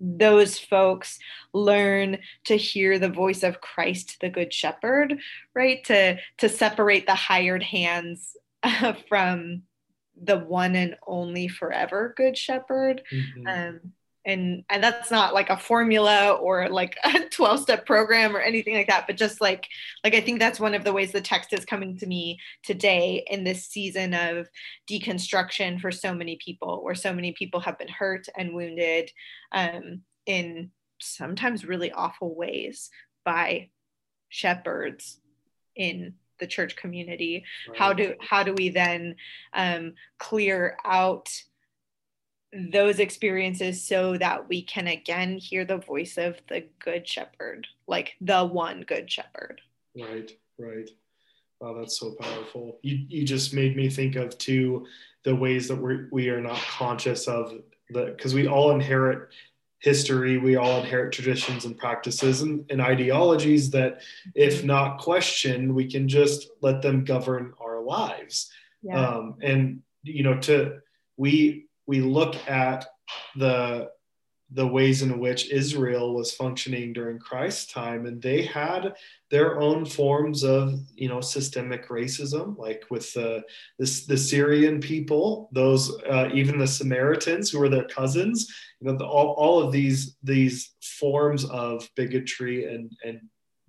those 0.01 0.59
folks 0.59 1.19
learn 1.53 2.19
to 2.45 2.57
hear 2.57 2.99
the 2.99 3.09
voice 3.09 3.43
of 3.43 3.61
Christ 3.61 4.19
the 4.21 4.29
good 4.29 4.53
shepherd 4.53 5.19
right 5.55 5.83
to 5.85 6.19
to 6.39 6.49
separate 6.49 7.07
the 7.07 7.15
hired 7.15 7.63
hands 7.63 8.37
from 9.09 9.63
the 10.21 10.39
one 10.39 10.77
and 10.77 10.97
only 11.07 11.49
forever 11.49 12.13
good 12.17 12.37
shepherd 12.37 13.03
mm-hmm. 13.13 13.47
um, 13.47 13.81
and 14.27 14.65
and 14.71 14.83
that's 14.83 15.11
not 15.11 15.35
like 15.35 15.51
a 15.51 15.57
formula 15.57 16.33
or 16.33 16.69
like 16.69 16.97
a 17.05 17.29
12 17.31 17.61
step 17.61 17.87
program 17.87 18.37
or 18.37 18.41
anything 18.41 18.75
like 18.75 18.87
that 18.87 19.07
but 19.07 19.17
just 19.17 19.41
like 19.41 19.67
like 20.03 20.15
i 20.15 20.21
think 20.21 20.39
that's 20.39 20.61
one 20.61 20.75
of 20.75 20.85
the 20.85 20.93
ways 20.93 21.13
the 21.13 21.21
text 21.21 21.53
is 21.53 21.65
coming 21.65 21.97
to 21.97 22.07
me 22.07 22.39
today 22.63 23.25
in 23.29 23.45
this 23.45 23.67
season 23.67 24.15
of 24.15 24.49
deconstruction 24.91 25.81
for 25.81 25.91
so 25.91 26.15
many 26.15 26.37
people 26.37 26.83
where 26.83 26.95
so 26.95 27.13
many 27.13 27.33
people 27.33 27.61
have 27.61 27.79
been 27.79 27.89
hurt 27.89 28.27
and 28.37 28.55
wounded 28.55 29.11
um, 29.53 30.01
in 30.27 30.71
sometimes 31.01 31.65
really 31.65 31.93
awful 31.93 32.35
ways 32.35 32.91
by 33.25 33.69
shepherds 34.29 35.21
in 35.77 36.15
the 36.41 36.47
church 36.47 36.77
community 36.77 37.45
right. 37.69 37.79
how 37.79 37.93
do 37.93 38.15
how 38.21 38.43
do 38.43 38.55
we 38.55 38.69
then 38.69 39.15
um, 39.53 39.93
clear 40.19 40.77
out 40.85 41.31
those 42.73 42.99
experiences 42.99 43.83
so 43.83 44.17
that 44.19 44.49
we 44.49 44.63
can 44.63 44.87
again 44.87 45.37
hear 45.39 45.65
the 45.65 45.79
voice 45.79 46.17
of 46.17 46.41
the 46.49 46.65
good 46.79 47.07
shepherd 47.07 47.67
like 47.87 48.15
the 48.21 48.45
one 48.45 48.83
good 48.83 49.11
shepherd 49.11 49.61
right 50.01 50.33
right 50.59 50.91
wow 51.61 51.75
that's 51.75 51.99
so 51.99 52.13
powerful 52.21 52.79
you, 52.83 53.05
you 53.09 53.25
just 53.25 53.53
made 53.53 53.77
me 53.77 53.89
think 53.89 54.17
of 54.17 54.37
two 54.39 54.87
the 55.25 55.35
ways 55.35 55.69
that 55.69 55.77
we're, 55.77 56.09
we 56.13 56.29
are 56.29 56.41
not 56.41 56.59
conscious 56.59 57.27
of 57.27 57.55
the 57.91 58.15
because 58.17 58.35
we 58.35 58.47
all 58.47 58.71
inherit 58.71 59.29
history, 59.85 60.39
we 60.39 60.57
all 60.57 60.81
inherit 60.81 61.13
traditions 61.13 61.67
and 61.67 61.77
practices 61.77 62.41
and, 62.41 62.65
and, 62.71 62.81
ideologies 62.81 63.71
that, 63.71 64.01
if 64.35 64.59
mm-hmm. 64.59 64.69
not 64.69 64.99
questioned, 64.99 65.73
we 65.73 65.87
can 65.87 66.09
just 66.09 66.49
let 66.63 66.81
them 66.81 67.05
govern 67.05 67.53
our 67.63 67.83
lives. 67.83 68.51
Yeah. 68.83 68.99
Um, 68.99 69.37
and 69.43 69.83
you 70.03 70.23
know, 70.23 70.39
to 70.41 70.81
we 71.19 71.67
we 71.87 72.01
look 72.01 72.37
at 72.49 72.87
the 73.37 73.91
the 74.55 74.67
ways 74.67 75.03
in 75.03 75.19
which 75.19 75.51
Israel 75.51 76.15
was 76.15 76.33
functioning 76.33 76.93
during 76.93 77.19
Christ's 77.19 77.73
time, 77.73 78.07
and 78.07 78.23
they 78.23 78.43
had 78.43 78.95
their 79.31 79.61
own 79.61 79.85
forms 79.85 80.45
of, 80.45 80.79
you 80.95 81.09
know, 81.09 81.21
systemic 81.21 81.89
racism, 81.89 82.57
like 82.57 82.85
with 82.91 83.13
the 83.15 83.43
the, 83.79 84.05
the 84.09 84.17
Syrian 84.17 84.81
people, 84.81 85.49
those 85.53 85.91
uh, 86.05 86.29
even 86.33 86.59
the 86.59 86.67
Samaritans 86.67 87.51
who 87.51 87.59
were 87.59 87.69
their 87.69 87.89
cousins, 87.89 88.47
you 88.81 88.87
know, 88.87 88.97
the, 88.97 89.05
all, 89.05 89.33
all 89.33 89.61
of 89.61 89.73
these 89.73 90.17
these 90.23 90.75
forms 90.83 91.45
of 91.47 91.89
bigotry 91.97 92.73
and 92.73 92.93
and 93.05 93.21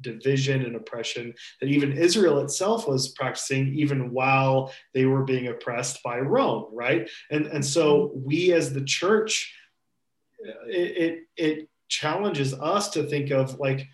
division 0.01 0.63
and 0.63 0.75
oppression 0.75 1.33
that 1.61 1.67
even 1.67 1.93
Israel 1.93 2.39
itself 2.39 2.87
was 2.87 3.09
practicing 3.09 3.73
even 3.75 4.11
while 4.11 4.71
they 4.93 5.05
were 5.05 5.23
being 5.23 5.47
oppressed 5.47 6.03
by 6.03 6.19
Rome, 6.19 6.67
right? 6.71 7.09
And 7.31 7.47
and 7.47 7.65
so 7.65 8.11
we 8.13 8.53
as 8.53 8.73
the 8.73 8.83
church 8.83 9.53
it, 10.67 10.97
it, 10.97 11.23
it 11.37 11.69
challenges 11.87 12.53
us 12.53 12.89
to 12.89 13.03
think 13.03 13.31
of 13.31 13.59
like 13.59 13.87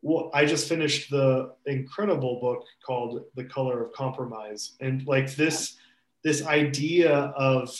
well 0.00 0.30
i 0.32 0.44
just 0.44 0.68
finished 0.68 1.10
the 1.10 1.52
incredible 1.66 2.40
book 2.40 2.64
called 2.84 3.24
the 3.34 3.44
color 3.44 3.84
of 3.84 3.92
compromise 3.92 4.76
and 4.80 5.06
like 5.06 5.34
this 5.34 5.76
this 6.24 6.46
idea 6.46 7.14
of 7.36 7.76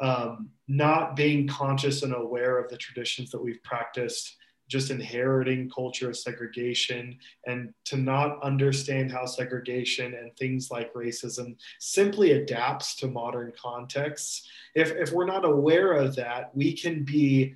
um, 0.00 0.48
not 0.66 1.14
being 1.14 1.46
conscious 1.46 2.02
and 2.02 2.14
aware 2.14 2.58
of 2.58 2.68
the 2.70 2.76
traditions 2.76 3.30
that 3.30 3.40
we've 3.40 3.62
practiced 3.62 4.36
just 4.72 4.90
inheriting 4.90 5.70
culture 5.70 6.08
of 6.08 6.16
segregation 6.16 7.18
and 7.46 7.72
to 7.84 7.96
not 7.96 8.42
understand 8.42 9.12
how 9.12 9.26
segregation 9.26 10.14
and 10.14 10.34
things 10.36 10.70
like 10.70 10.92
racism 10.94 11.54
simply 11.78 12.32
adapts 12.32 12.96
to 12.96 13.06
modern 13.06 13.52
contexts. 13.60 14.48
If, 14.74 14.90
if 14.92 15.12
we're 15.12 15.26
not 15.26 15.44
aware 15.44 15.92
of 15.92 16.16
that 16.16 16.56
we 16.56 16.72
can 16.72 17.04
be 17.04 17.54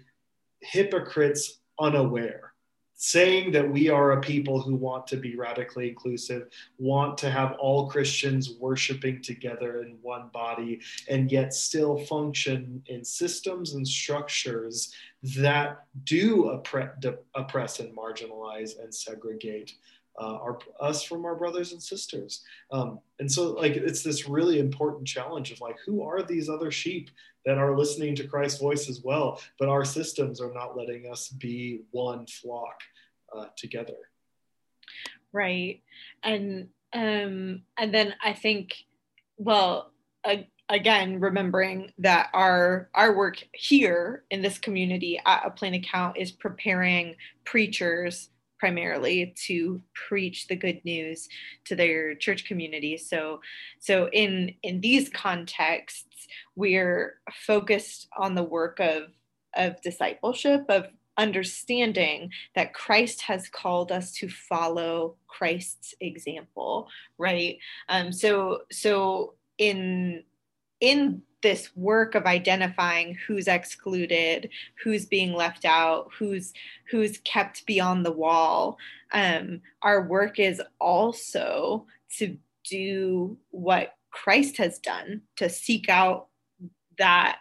hypocrites 0.60 1.60
unaware 1.80 2.52
saying 2.96 3.52
that 3.52 3.70
we 3.70 3.90
are 3.90 4.12
a 4.12 4.20
people 4.20 4.60
who 4.60 4.74
want 4.74 5.06
to 5.06 5.16
be 5.16 5.36
radically 5.36 5.88
inclusive, 5.88 6.48
want 6.78 7.18
to 7.18 7.30
have 7.30 7.52
all 7.60 7.88
Christians 7.88 8.54
worshiping 8.58 9.20
together 9.22 9.82
in 9.82 9.98
one 10.00 10.28
body, 10.32 10.80
and 11.08 11.30
yet 11.30 11.52
still 11.52 11.98
function 11.98 12.82
in 12.86 13.04
systems 13.04 13.74
and 13.74 13.86
structures 13.86 14.94
that 15.22 15.84
do 16.04 16.48
oppress 17.34 17.80
and 17.80 17.96
marginalize 17.96 18.78
and 18.82 18.94
segregate. 18.94 19.74
uh, 20.18 20.36
our 20.36 20.58
us 20.80 21.02
from 21.02 21.24
our 21.24 21.34
brothers 21.34 21.72
and 21.72 21.82
sisters. 21.82 22.42
Um, 22.70 23.00
and 23.18 23.30
so, 23.30 23.52
like, 23.52 23.76
it's 23.76 24.02
this 24.02 24.28
really 24.28 24.58
important 24.58 25.06
challenge 25.06 25.50
of 25.52 25.60
like, 25.60 25.76
who 25.84 26.02
are 26.02 26.22
these 26.22 26.48
other 26.48 26.70
sheep 26.70 27.10
that 27.46 27.58
are 27.58 27.76
listening 27.76 28.14
to 28.16 28.26
Christ's 28.26 28.60
voice 28.60 28.90
as 28.90 29.00
well, 29.02 29.40
but 29.58 29.68
our 29.68 29.84
systems 29.84 30.40
are 30.40 30.52
not 30.52 30.76
letting 30.76 31.10
us 31.10 31.28
be 31.28 31.82
one 31.92 32.26
flock 32.26 32.80
uh, 33.34 33.46
together. 33.56 33.96
Right, 35.32 35.82
and 36.22 36.68
um, 36.92 37.62
and 37.78 37.94
then 37.94 38.14
I 38.22 38.32
think, 38.32 38.74
well, 39.38 39.92
again 40.68 41.20
remembering 41.20 41.92
that 41.98 42.28
our 42.32 42.88
our 42.94 43.16
work 43.16 43.36
here 43.52 44.24
in 44.30 44.42
this 44.42 44.58
community 44.58 45.20
at 45.24 45.46
a 45.46 45.50
plain 45.50 45.74
account 45.74 46.16
is 46.16 46.32
preparing 46.32 47.14
preachers 47.44 48.30
primarily 48.58 49.34
to 49.46 49.80
preach 49.94 50.46
the 50.46 50.56
good 50.56 50.84
news 50.84 51.28
to 51.64 51.76
their 51.76 52.14
church 52.14 52.44
community. 52.44 52.96
So 52.96 53.40
so 53.78 54.08
in 54.12 54.54
in 54.62 54.80
these 54.80 55.08
contexts 55.08 56.26
we're 56.54 57.18
focused 57.32 58.08
on 58.16 58.34
the 58.34 58.42
work 58.44 58.80
of 58.80 59.08
of 59.54 59.80
discipleship 59.82 60.64
of 60.68 60.88
understanding 61.18 62.30
that 62.54 62.74
Christ 62.74 63.22
has 63.22 63.48
called 63.48 63.90
us 63.90 64.12
to 64.12 64.28
follow 64.28 65.16
Christ's 65.28 65.94
example 66.00 66.88
right? 67.18 67.58
Um 67.88 68.12
so 68.12 68.62
so 68.70 69.34
in 69.58 70.24
in 70.80 71.22
this 71.46 71.70
work 71.76 72.16
of 72.16 72.26
identifying 72.26 73.16
who's 73.24 73.46
excluded 73.46 74.50
who's 74.82 75.06
being 75.06 75.32
left 75.32 75.64
out 75.64 76.10
who's 76.18 76.52
who's 76.90 77.18
kept 77.18 77.64
beyond 77.66 78.04
the 78.04 78.10
wall. 78.10 78.78
Um, 79.12 79.60
our 79.80 80.02
work 80.02 80.40
is 80.40 80.60
also 80.80 81.86
to 82.18 82.36
do 82.68 83.38
what 83.50 83.94
christ 84.10 84.56
has 84.56 84.80
done 84.80 85.22
to 85.36 85.48
seek 85.48 85.88
out 85.88 86.26
that 86.98 87.38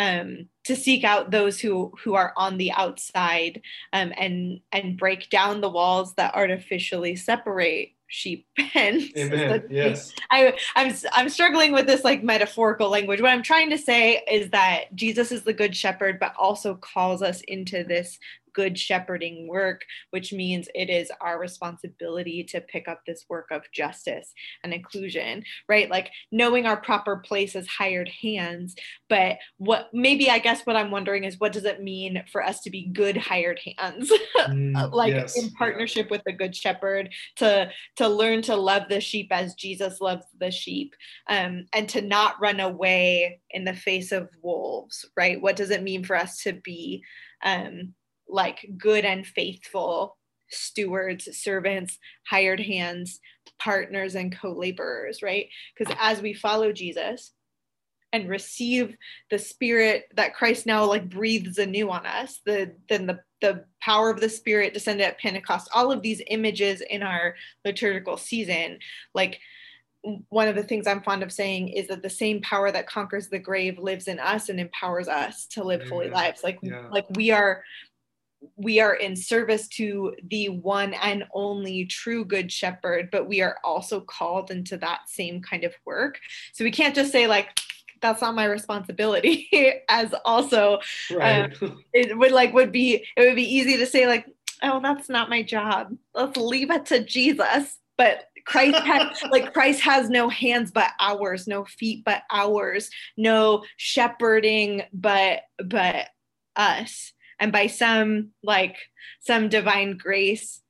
um, 0.00 0.48
to 0.64 0.74
seek 0.74 1.04
out 1.04 1.30
those 1.30 1.60
who 1.60 1.92
who 2.02 2.14
are 2.16 2.32
on 2.36 2.58
the 2.58 2.72
outside 2.72 3.62
um, 3.92 4.12
and 4.18 4.58
and 4.72 4.98
break 4.98 5.30
down 5.30 5.60
the 5.60 5.70
walls 5.70 6.14
that 6.14 6.34
artificially 6.34 7.14
separate 7.14 7.95
sheep 8.08 8.46
pens. 8.56 9.10
Amen. 9.16 9.64
yes. 9.70 10.12
I, 10.30 10.54
I'm 10.74 10.94
I'm 11.12 11.28
struggling 11.28 11.72
with 11.72 11.86
this 11.86 12.04
like 12.04 12.22
metaphorical 12.22 12.88
language. 12.88 13.20
What 13.20 13.30
I'm 13.30 13.42
trying 13.42 13.70
to 13.70 13.78
say 13.78 14.22
is 14.30 14.50
that 14.50 14.94
Jesus 14.94 15.32
is 15.32 15.42
the 15.42 15.52
good 15.52 15.76
shepherd, 15.76 16.18
but 16.18 16.34
also 16.38 16.74
calls 16.74 17.22
us 17.22 17.40
into 17.42 17.84
this 17.84 18.18
good 18.56 18.78
shepherding 18.78 19.46
work, 19.46 19.84
which 20.10 20.32
means 20.32 20.66
it 20.74 20.88
is 20.88 21.12
our 21.20 21.38
responsibility 21.38 22.42
to 22.42 22.60
pick 22.62 22.88
up 22.88 23.02
this 23.06 23.26
work 23.28 23.48
of 23.50 23.70
justice 23.70 24.32
and 24.64 24.72
inclusion, 24.72 25.44
right? 25.68 25.90
Like 25.90 26.10
knowing 26.32 26.64
our 26.64 26.78
proper 26.78 27.18
place 27.18 27.54
as 27.54 27.66
hired 27.66 28.08
hands. 28.08 28.74
But 29.10 29.36
what 29.58 29.90
maybe 29.92 30.30
I 30.30 30.38
guess 30.38 30.62
what 30.62 30.74
I'm 30.74 30.90
wondering 30.90 31.24
is 31.24 31.38
what 31.38 31.52
does 31.52 31.66
it 31.66 31.82
mean 31.82 32.24
for 32.32 32.42
us 32.42 32.62
to 32.62 32.70
be 32.70 32.88
good 32.88 33.16
hired 33.16 33.60
hands? 33.78 34.10
Mm, 34.46 34.92
like 34.92 35.12
yes. 35.12 35.36
in 35.36 35.50
partnership 35.52 36.08
with 36.08 36.22
the 36.24 36.32
good 36.32 36.54
shepherd 36.54 37.12
to 37.36 37.68
to 37.96 38.08
learn 38.08 38.42
to 38.42 38.54
love 38.54 38.84
the 38.88 39.00
sheep 39.00 39.28
as 39.32 39.54
Jesus 39.54 40.00
loves 40.00 40.24
the 40.38 40.52
sheep 40.52 40.94
um, 41.28 41.66
and 41.72 41.88
to 41.88 42.00
not 42.00 42.40
run 42.40 42.60
away 42.60 43.40
in 43.50 43.64
the 43.64 43.74
face 43.74 44.12
of 44.12 44.28
wolves, 44.42 45.04
right? 45.16 45.40
What 45.40 45.56
does 45.56 45.70
it 45.70 45.82
mean 45.82 46.04
for 46.04 46.14
us 46.14 46.42
to 46.42 46.52
be 46.52 47.02
um, 47.44 47.94
like 48.28 48.66
good 48.76 49.04
and 49.04 49.26
faithful 49.26 50.16
stewards, 50.50 51.28
servants, 51.36 51.98
hired 52.28 52.60
hands, 52.60 53.20
partners, 53.58 54.14
and 54.14 54.36
co 54.36 54.52
laborers, 54.52 55.22
right? 55.22 55.48
Because 55.76 55.94
as 56.00 56.20
we 56.20 56.34
follow 56.34 56.72
Jesus 56.72 57.32
and 58.12 58.28
receive 58.28 58.96
the 59.30 59.38
spirit 59.38 60.04
that 60.14 60.34
Christ 60.34 60.66
now 60.66 60.84
like 60.84 61.08
breathes 61.08 61.58
anew 61.58 61.90
on 61.90 62.06
us, 62.06 62.40
the 62.44 62.74
then 62.88 63.06
the 63.06 63.20
the 63.42 63.64
power 63.82 64.10
of 64.10 64.20
the 64.20 64.28
spirit 64.28 64.72
descended 64.72 65.06
at 65.06 65.18
Pentecost, 65.18 65.68
all 65.74 65.92
of 65.92 66.02
these 66.02 66.22
images 66.28 66.80
in 66.80 67.02
our 67.02 67.34
liturgical 67.64 68.16
season, 68.16 68.78
like 69.14 69.38
one 70.28 70.48
of 70.48 70.54
the 70.54 70.62
things 70.62 70.86
I'm 70.86 71.02
fond 71.02 71.22
of 71.22 71.32
saying 71.32 71.68
is 71.68 71.88
that 71.88 72.02
the 72.02 72.10
same 72.10 72.40
power 72.40 72.70
that 72.70 72.86
conquers 72.86 73.28
the 73.28 73.38
grave 73.38 73.78
lives 73.78 74.06
in 74.06 74.20
us 74.20 74.48
and 74.48 74.60
empowers 74.60 75.08
us 75.08 75.46
to 75.48 75.64
live 75.64 75.86
holy 75.88 76.06
mm-hmm. 76.06 76.14
lives. 76.14 76.44
Like, 76.44 76.58
yeah. 76.62 76.86
like 76.90 77.06
we 77.16 77.30
are 77.30 77.64
we 78.56 78.80
are 78.80 78.94
in 78.94 79.16
service 79.16 79.68
to 79.68 80.14
the 80.28 80.48
one 80.48 80.94
and 80.94 81.24
only 81.32 81.86
true 81.86 82.24
good 82.24 82.50
shepherd 82.50 83.10
but 83.10 83.28
we 83.28 83.40
are 83.40 83.58
also 83.64 84.00
called 84.00 84.50
into 84.50 84.76
that 84.76 85.00
same 85.08 85.40
kind 85.40 85.64
of 85.64 85.74
work. 85.84 86.18
So 86.52 86.64
we 86.64 86.70
can't 86.70 86.94
just 86.94 87.12
say 87.12 87.26
like 87.26 87.58
that's 88.00 88.20
not 88.20 88.34
my 88.34 88.44
responsibility 88.44 89.48
as 89.88 90.14
also 90.24 90.78
right. 91.10 91.52
um, 91.62 91.82
it 91.92 92.16
would 92.16 92.32
like 92.32 92.52
would 92.52 92.72
be 92.72 93.04
it 93.16 93.20
would 93.20 93.36
be 93.36 93.54
easy 93.54 93.76
to 93.76 93.86
say 93.86 94.06
like 94.06 94.26
oh 94.62 94.80
that's 94.82 95.08
not 95.08 95.30
my 95.30 95.42
job. 95.42 95.96
Let's 96.14 96.36
leave 96.36 96.70
it 96.70 96.86
to 96.86 97.04
jesus. 97.04 97.78
But 97.98 98.24
Christ 98.46 98.78
has 98.78 99.22
like 99.30 99.52
Christ 99.52 99.80
has 99.82 100.08
no 100.08 100.28
hands 100.28 100.70
but 100.70 100.90
ours, 101.00 101.46
no 101.46 101.64
feet 101.64 102.04
but 102.04 102.22
ours, 102.30 102.90
no 103.16 103.64
shepherding 103.76 104.82
but 104.92 105.42
but 105.62 106.08
us 106.56 107.12
and 107.38 107.52
by 107.52 107.66
some 107.66 108.30
like 108.42 108.76
some 109.20 109.48
divine 109.48 109.96
grace 109.96 110.60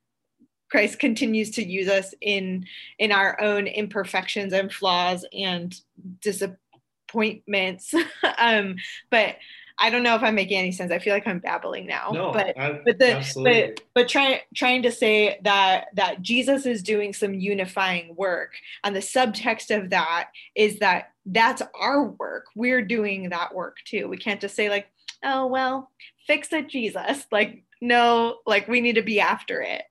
christ 0.70 0.98
continues 0.98 1.50
to 1.50 1.64
use 1.64 1.88
us 1.88 2.14
in 2.20 2.66
in 2.98 3.12
our 3.12 3.40
own 3.40 3.66
imperfections 3.66 4.52
and 4.52 4.72
flaws 4.72 5.24
and 5.32 5.80
disappointments 6.20 7.94
um 8.38 8.76
but 9.10 9.36
I 9.78 9.90
don't 9.90 10.02
know 10.02 10.14
if 10.14 10.22
I'm 10.22 10.34
making 10.34 10.58
any 10.58 10.72
sense. 10.72 10.90
I 10.90 10.98
feel 10.98 11.12
like 11.12 11.26
I'm 11.26 11.38
babbling 11.38 11.86
now. 11.86 12.10
No, 12.12 12.32
but 12.32 12.58
I, 12.58 12.80
but 12.84 12.98
the 12.98 13.16
absolutely. 13.16 13.66
but 13.66 13.80
but 13.94 14.08
trying 14.08 14.38
trying 14.54 14.82
to 14.82 14.92
say 14.92 15.38
that 15.42 15.88
that 15.94 16.22
Jesus 16.22 16.64
is 16.64 16.82
doing 16.82 17.12
some 17.12 17.34
unifying 17.34 18.14
work, 18.16 18.52
and 18.84 18.96
the 18.96 19.00
subtext 19.00 19.76
of 19.76 19.90
that 19.90 20.30
is 20.54 20.78
that 20.78 21.12
that's 21.26 21.62
our 21.78 22.04
work. 22.04 22.46
We're 22.54 22.82
doing 22.82 23.28
that 23.30 23.54
work 23.54 23.76
too. 23.84 24.08
We 24.08 24.16
can't 24.16 24.40
just 24.40 24.56
say 24.56 24.70
like, 24.70 24.86
oh 25.22 25.46
well, 25.46 25.90
fix 26.26 26.52
it, 26.52 26.68
Jesus. 26.68 27.26
Like, 27.32 27.64
no, 27.80 28.38
like 28.46 28.68
we 28.68 28.80
need 28.80 28.94
to 28.94 29.02
be 29.02 29.20
after 29.20 29.60
it. 29.60 29.82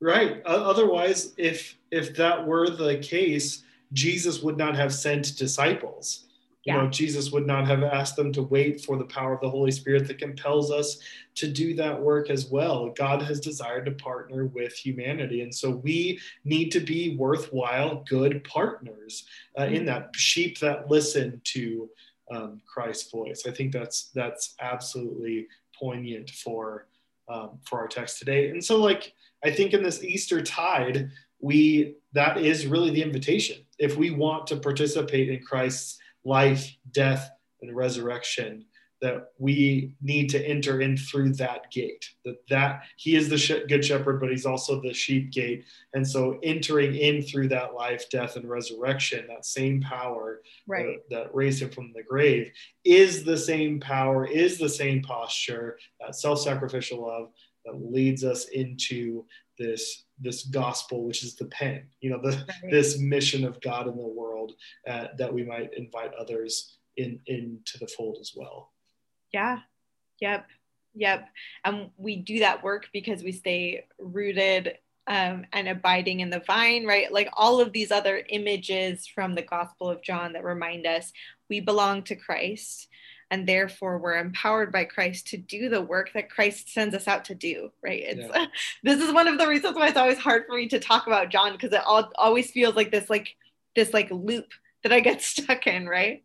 Right. 0.00 0.42
Otherwise, 0.44 1.34
if 1.36 1.76
if 1.90 2.14
that 2.16 2.46
were 2.46 2.70
the 2.70 2.98
case, 2.98 3.64
Jesus 3.92 4.42
would 4.42 4.56
not 4.56 4.76
have 4.76 4.92
sent 4.92 5.36
disciples. 5.36 6.24
Yeah. 6.64 6.76
You 6.76 6.82
know, 6.82 6.88
Jesus 6.88 7.30
would 7.30 7.46
not 7.46 7.66
have 7.68 7.84
asked 7.84 8.16
them 8.16 8.32
to 8.32 8.42
wait 8.42 8.80
for 8.80 8.96
the 8.96 9.04
power 9.04 9.34
of 9.34 9.40
the 9.40 9.48
Holy 9.48 9.70
Spirit 9.70 10.08
that 10.08 10.18
compels 10.18 10.72
us 10.72 10.98
to 11.36 11.46
do 11.46 11.74
that 11.74 12.00
work 12.00 12.28
as 12.28 12.46
well. 12.46 12.90
God 12.90 13.22
has 13.22 13.38
desired 13.38 13.86
to 13.86 13.92
partner 13.92 14.46
with 14.46 14.72
humanity. 14.72 15.42
And 15.42 15.54
so 15.54 15.70
we 15.70 16.18
need 16.44 16.70
to 16.72 16.80
be 16.80 17.16
worthwhile, 17.16 18.04
good 18.08 18.42
partners 18.42 19.26
uh, 19.58 19.64
in 19.64 19.74
mm-hmm. 19.74 19.86
that 19.86 20.16
sheep 20.16 20.58
that 20.58 20.90
listen 20.90 21.40
to 21.44 21.88
um, 22.30 22.60
Christ's 22.66 23.10
voice. 23.10 23.44
I 23.46 23.52
think 23.52 23.72
that's 23.72 24.10
that's 24.12 24.56
absolutely 24.60 25.46
poignant 25.78 26.30
for 26.30 26.86
um, 27.28 27.58
for 27.64 27.80
our 27.80 27.88
text 27.88 28.18
today. 28.18 28.50
And 28.50 28.64
so, 28.64 28.76
like 28.76 29.12
I 29.44 29.50
think 29.50 29.72
in 29.72 29.82
this 29.82 30.02
Easter 30.02 30.42
tide, 30.42 31.10
we 31.40 31.96
that 32.12 32.38
is 32.38 32.66
really 32.66 32.90
the 32.90 33.02
invitation. 33.02 33.58
If 33.78 33.96
we 33.96 34.10
want 34.10 34.46
to 34.48 34.56
participate 34.56 35.28
in 35.28 35.42
Christ's 35.42 35.98
life, 36.24 36.74
death, 36.92 37.30
and 37.62 37.74
resurrection, 37.74 38.64
that 39.02 39.28
we 39.38 39.92
need 40.00 40.28
to 40.30 40.42
enter 40.46 40.80
in 40.80 40.96
through 40.96 41.32
that 41.32 41.70
gate 41.70 42.08
that 42.24 42.36
that 42.48 42.82
he 42.96 43.14
is 43.14 43.28
the 43.28 43.64
good 43.68 43.84
shepherd 43.84 44.20
but 44.20 44.30
he's 44.30 44.46
also 44.46 44.80
the 44.80 44.92
sheep 44.92 45.30
gate 45.30 45.64
and 45.94 46.06
so 46.06 46.38
entering 46.42 46.94
in 46.94 47.20
through 47.22 47.48
that 47.48 47.74
life 47.74 48.08
death 48.10 48.36
and 48.36 48.48
resurrection 48.48 49.26
that 49.28 49.44
same 49.44 49.80
power 49.80 50.40
right. 50.66 50.86
that, 50.86 51.10
that 51.10 51.34
raised 51.34 51.60
him 51.60 51.70
from 51.70 51.92
the 51.94 52.02
grave 52.02 52.50
is 52.84 53.24
the 53.24 53.36
same 53.36 53.78
power 53.78 54.26
is 54.26 54.58
the 54.58 54.68
same 54.68 55.02
posture 55.02 55.78
that 56.00 56.14
self-sacrificial 56.14 57.00
love 57.00 57.30
that 57.64 57.74
leads 57.74 58.24
us 58.24 58.46
into 58.48 59.24
this 59.58 60.04
this 60.20 60.44
gospel 60.44 61.04
which 61.04 61.22
is 61.22 61.34
the 61.36 61.46
pen 61.46 61.82
you 62.00 62.10
know 62.10 62.20
the 62.22 62.30
right. 62.30 62.70
this 62.70 62.98
mission 62.98 63.44
of 63.44 63.60
god 63.60 63.86
in 63.86 63.96
the 63.96 64.02
world 64.02 64.52
uh, 64.88 65.08
that 65.18 65.32
we 65.32 65.44
might 65.44 65.74
invite 65.76 66.14
others 66.14 66.78
in 66.96 67.20
into 67.26 67.78
the 67.78 67.86
fold 67.86 68.18
as 68.20 68.32
well 68.34 68.70
yeah. 69.36 69.58
Yep. 70.20 70.46
Yep. 70.94 71.28
And 71.64 71.90
we 71.98 72.16
do 72.16 72.38
that 72.38 72.64
work 72.64 72.88
because 72.90 73.22
we 73.22 73.32
stay 73.32 73.84
rooted 73.98 74.78
um, 75.06 75.44
and 75.52 75.68
abiding 75.68 76.20
in 76.20 76.30
the 76.30 76.42
vine, 76.46 76.86
right? 76.86 77.12
Like 77.12 77.28
all 77.34 77.60
of 77.60 77.72
these 77.72 77.92
other 77.92 78.22
images 78.30 79.06
from 79.06 79.34
the 79.34 79.42
Gospel 79.42 79.90
of 79.90 80.02
John 80.02 80.32
that 80.32 80.42
remind 80.42 80.86
us 80.86 81.12
we 81.50 81.60
belong 81.60 82.02
to 82.04 82.16
Christ. 82.16 82.88
and 83.30 83.46
therefore 83.46 83.98
we're 83.98 84.16
empowered 84.16 84.70
by 84.70 84.84
Christ 84.84 85.26
to 85.26 85.36
do 85.36 85.68
the 85.68 85.82
work 85.82 86.12
that 86.14 86.30
Christ 86.30 86.72
sends 86.72 86.94
us 86.94 87.08
out 87.08 87.24
to 87.26 87.34
do, 87.34 87.72
right? 87.82 88.02
It's 88.06 88.28
yeah. 88.32 88.46
this 88.84 89.02
is 89.02 89.12
one 89.12 89.28
of 89.28 89.36
the 89.36 89.48
reasons 89.48 89.76
why 89.76 89.88
it's 89.88 89.98
always 89.98 90.18
hard 90.18 90.44
for 90.46 90.56
me 90.56 90.68
to 90.68 90.78
talk 90.78 91.08
about 91.08 91.28
John 91.28 91.52
because 91.52 91.72
it 91.72 91.82
all, 91.84 92.10
always 92.16 92.52
feels 92.52 92.76
like 92.76 92.90
this 92.90 93.10
like 93.10 93.36
this 93.74 93.92
like 93.92 94.10
loop 94.10 94.46
that 94.82 94.92
I 94.92 95.00
get 95.00 95.20
stuck 95.32 95.66
in, 95.66 95.86
right? 95.86 96.22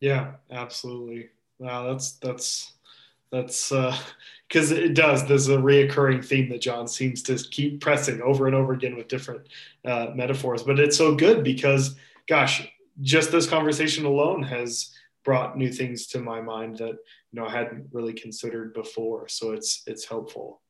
Yeah, 0.00 0.34
absolutely. 0.50 1.30
Wow, 1.64 1.88
that's 1.88 2.12
that's 2.12 2.72
that's 3.32 3.72
uh 3.72 3.96
because 4.48 4.70
it 4.70 4.94
does 4.94 5.26
there's 5.26 5.48
a 5.48 5.56
reoccurring 5.56 6.24
theme 6.24 6.48
that 6.50 6.60
john 6.60 6.86
seems 6.86 7.22
to 7.22 7.36
keep 7.50 7.80
pressing 7.80 8.20
over 8.22 8.46
and 8.46 8.54
over 8.54 8.74
again 8.74 8.94
with 8.96 9.08
different 9.08 9.48
uh, 9.84 10.08
metaphors 10.14 10.62
but 10.62 10.78
it's 10.78 10.96
so 10.96 11.16
good 11.16 11.42
because 11.42 11.96
gosh 12.28 12.70
just 13.00 13.32
this 13.32 13.48
conversation 13.48 14.04
alone 14.04 14.42
has 14.42 14.94
brought 15.24 15.56
new 15.56 15.72
things 15.72 16.06
to 16.08 16.20
my 16.20 16.40
mind 16.40 16.78
that 16.78 16.92
you 17.32 17.40
know 17.40 17.46
I 17.46 17.50
hadn't 17.50 17.88
really 17.92 18.12
considered 18.12 18.74
before. 18.74 19.26
So 19.28 19.52
it's 19.52 19.82
it's 19.86 20.04
helpful. 20.04 20.60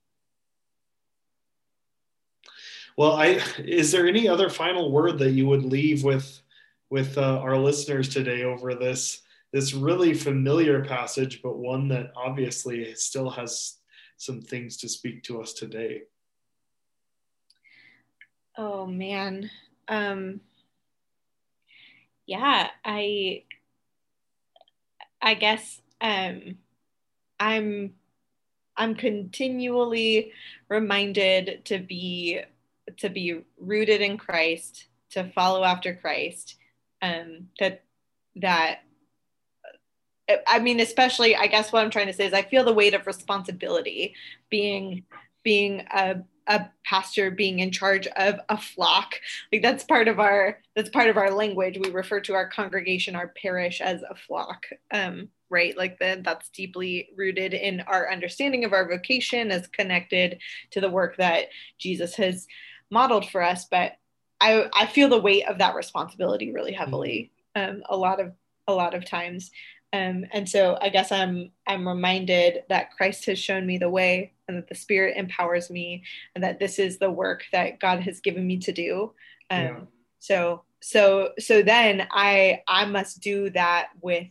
Well, 2.96 3.12
I 3.12 3.40
is 3.58 3.92
there 3.92 4.06
any 4.06 4.28
other 4.28 4.48
final 4.48 4.90
word 4.90 5.18
that 5.18 5.32
you 5.32 5.46
would 5.48 5.64
leave 5.64 6.04
with 6.04 6.40
with 6.88 7.18
uh, 7.18 7.38
our 7.40 7.58
listeners 7.58 8.08
today 8.08 8.44
over 8.44 8.74
this 8.74 9.20
this 9.54 9.72
really 9.72 10.14
familiar 10.14 10.84
passage, 10.84 11.40
but 11.40 11.58
one 11.58 11.86
that 11.86 12.10
obviously 12.16 12.92
still 12.96 13.30
has 13.30 13.76
some 14.16 14.42
things 14.42 14.76
to 14.78 14.88
speak 14.88 15.22
to 15.22 15.40
us 15.40 15.52
today? 15.52 16.02
Oh 18.58 18.84
man. 18.84 19.48
Um 19.86 20.40
yeah, 22.26 22.70
I 22.84 23.44
I 25.22 25.34
guess 25.34 25.80
um, 26.00 26.58
I'm 27.38 27.94
I'm 28.76 28.96
continually 28.96 30.32
reminded 30.68 31.64
to 31.66 31.78
be 31.78 32.40
to 32.96 33.08
be 33.08 33.42
rooted 33.60 34.00
in 34.00 34.18
Christ, 34.18 34.86
to 35.10 35.30
follow 35.30 35.62
after 35.62 35.94
Christ. 35.94 36.56
Um, 37.00 37.50
that 37.60 37.84
that 38.36 38.80
I 40.46 40.58
mean, 40.58 40.80
especially 40.80 41.36
I 41.36 41.46
guess 41.46 41.72
what 41.72 41.84
I'm 41.84 41.90
trying 41.90 42.06
to 42.06 42.12
say 42.12 42.26
is 42.26 42.32
I 42.32 42.42
feel 42.42 42.64
the 42.64 42.72
weight 42.72 42.94
of 42.94 43.06
responsibility 43.06 44.14
being 44.50 45.04
being 45.42 45.86
a 45.92 46.22
a 46.46 46.66
pastor 46.84 47.30
being 47.30 47.60
in 47.60 47.70
charge 47.70 48.06
of 48.06 48.38
a 48.48 48.58
flock. 48.58 49.14
Like 49.50 49.62
that's 49.62 49.84
part 49.84 50.08
of 50.08 50.20
our 50.20 50.60
that's 50.76 50.90
part 50.90 51.08
of 51.08 51.16
our 51.16 51.30
language. 51.30 51.78
We 51.78 51.90
refer 51.90 52.20
to 52.20 52.34
our 52.34 52.48
congregation 52.48 53.16
our 53.16 53.28
parish 53.28 53.80
as 53.80 54.02
a 54.02 54.14
flock. 54.14 54.66
Um, 54.90 55.28
right? 55.50 55.76
Like 55.76 55.98
the, 55.98 56.20
that's 56.24 56.48
deeply 56.48 57.10
rooted 57.16 57.54
in 57.54 57.80
our 57.82 58.10
understanding 58.10 58.64
of 58.64 58.72
our 58.72 58.88
vocation 58.88 59.50
as 59.50 59.66
connected 59.68 60.38
to 60.70 60.80
the 60.80 60.90
work 60.90 61.16
that 61.18 61.46
jesus 61.78 62.14
has 62.16 62.46
modeled 62.90 63.28
for 63.30 63.42
us. 63.42 63.66
But 63.70 63.92
i 64.40 64.68
i 64.74 64.86
feel 64.86 65.08
the 65.08 65.20
weight 65.20 65.48
of 65.48 65.58
that 65.58 65.76
responsibility 65.76 66.52
really 66.52 66.72
heavily 66.72 67.30
um, 67.54 67.82
a 67.88 67.96
lot 67.96 68.20
of 68.20 68.32
a 68.66 68.72
lot 68.72 68.94
of 68.94 69.04
times 69.04 69.50
um, 69.94 70.26
and 70.32 70.48
so 70.48 70.76
I 70.80 70.88
guess 70.88 71.12
I'm 71.12 71.52
I'm 71.68 71.86
reminded 71.86 72.64
that 72.68 72.90
Christ 72.96 73.26
has 73.26 73.38
shown 73.38 73.64
me 73.64 73.78
the 73.78 73.88
way 73.88 74.32
and 74.48 74.56
that 74.56 74.68
the 74.68 74.74
Spirit 74.74 75.16
empowers 75.16 75.70
me 75.70 76.02
and 76.34 76.42
that 76.42 76.58
this 76.58 76.80
is 76.80 76.98
the 76.98 77.12
work 77.12 77.44
that 77.52 77.78
God 77.78 78.00
has 78.00 78.18
given 78.18 78.44
me 78.44 78.58
to 78.58 78.72
do. 78.72 79.12
Um, 79.50 79.62
yeah. 79.62 79.80
So 80.18 80.62
so 80.82 81.30
so 81.38 81.62
then 81.62 82.08
I 82.10 82.62
I 82.66 82.86
must 82.86 83.20
do 83.20 83.50
that 83.50 83.90
with 84.02 84.26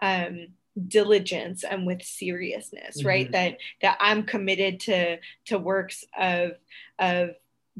um, 0.00 0.46
diligence 0.86 1.64
and 1.64 1.88
with 1.88 2.04
seriousness, 2.04 2.98
mm-hmm. 2.98 3.08
right? 3.08 3.32
That 3.32 3.58
that 3.82 3.96
I'm 3.98 4.22
committed 4.22 4.78
to 4.80 5.18
to 5.46 5.58
works 5.58 6.04
of 6.16 6.52
of 7.00 7.30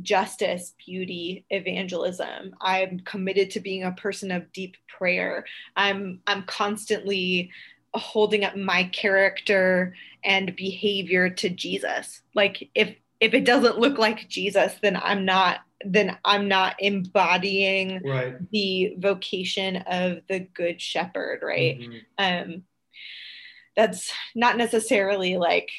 justice, 0.02 0.74
beauty, 0.85 1.44
evangelism. 1.50 2.54
I'm 2.61 3.00
committed 3.00 3.50
to 3.52 3.61
being 3.61 3.85
a 3.85 3.92
person 3.92 4.30
of 4.30 4.52
deep 4.52 4.76
prayer. 4.88 5.44
I'm 5.76 6.20
I'm 6.26 6.44
constantly 6.44 7.50
holding 7.94 8.44
up 8.44 8.57
my 8.57 8.85
character 8.85 9.94
and 10.24 10.57
behavior 10.57 11.30
to 11.30 11.48
Jesus. 11.48 12.22
Like 12.35 12.70
if 12.74 12.96
if 13.20 13.35
it 13.35 13.44
doesn't 13.44 13.78
look 13.78 13.98
like 13.98 14.28
Jesus, 14.28 14.74
then 14.83 14.96
I'm 14.96 15.24
not 15.24 15.61
then 15.87 16.16
I'm 16.24 16.48
not 16.48 16.76
embodying 16.78 18.00
right. 18.04 18.37
the 18.50 18.94
vocation 18.98 19.76
of 19.76 20.20
the 20.28 20.40
good 20.40 20.80
shepherd, 20.80 21.40
right? 21.42 21.78
Mm-hmm. 21.78 21.96
Um 22.18 22.62
that's 23.76 24.12
not 24.35 24.57
necessarily 24.57 25.37
like 25.37 25.70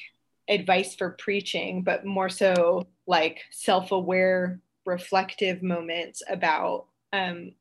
advice 0.47 0.95
for 0.95 1.11
preaching, 1.11 1.81
but 1.81 2.05
more 2.05 2.29
so 2.29 2.87
like 3.07 3.41
self 3.51 3.91
aware, 3.91 4.59
reflective 4.85 5.63
moments 5.63 6.21
about 6.29 6.85
um, 7.13 7.53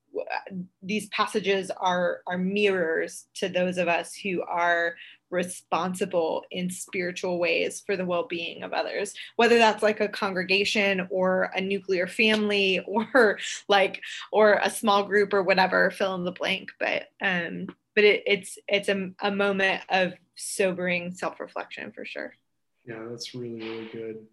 these 0.82 1.08
passages 1.08 1.70
are 1.76 2.20
are 2.26 2.38
mirrors 2.38 3.26
to 3.34 3.48
those 3.48 3.78
of 3.78 3.88
us 3.88 4.14
who 4.14 4.42
are 4.42 4.94
responsible 5.30 6.44
in 6.52 6.70
spiritual 6.70 7.38
ways 7.38 7.82
for 7.84 7.96
the 7.96 8.04
well-being 8.04 8.62
of 8.62 8.72
others. 8.72 9.14
Whether 9.36 9.58
that's 9.58 9.82
like 9.82 10.00
a 10.00 10.08
congregation 10.08 11.08
or 11.10 11.50
a 11.54 11.60
nuclear 11.60 12.06
family 12.06 12.80
or 12.86 13.38
like 13.68 14.00
or 14.30 14.60
a 14.62 14.70
small 14.70 15.04
group 15.04 15.32
or 15.32 15.42
whatever 15.42 15.90
fill 15.90 16.14
in 16.14 16.24
the 16.24 16.32
blank. 16.32 16.70
But 16.78 17.08
um 17.20 17.66
but 17.94 18.04
it, 18.04 18.22
it's 18.26 18.58
it's 18.68 18.88
a, 18.88 19.10
a 19.20 19.30
moment 19.30 19.82
of 19.88 20.14
sobering 20.36 21.12
self-reflection 21.12 21.92
for 21.92 22.04
sure. 22.04 22.34
Yeah, 22.86 23.06
that's 23.08 23.34
really, 23.34 23.62
really 23.62 23.88
good. 23.92 24.26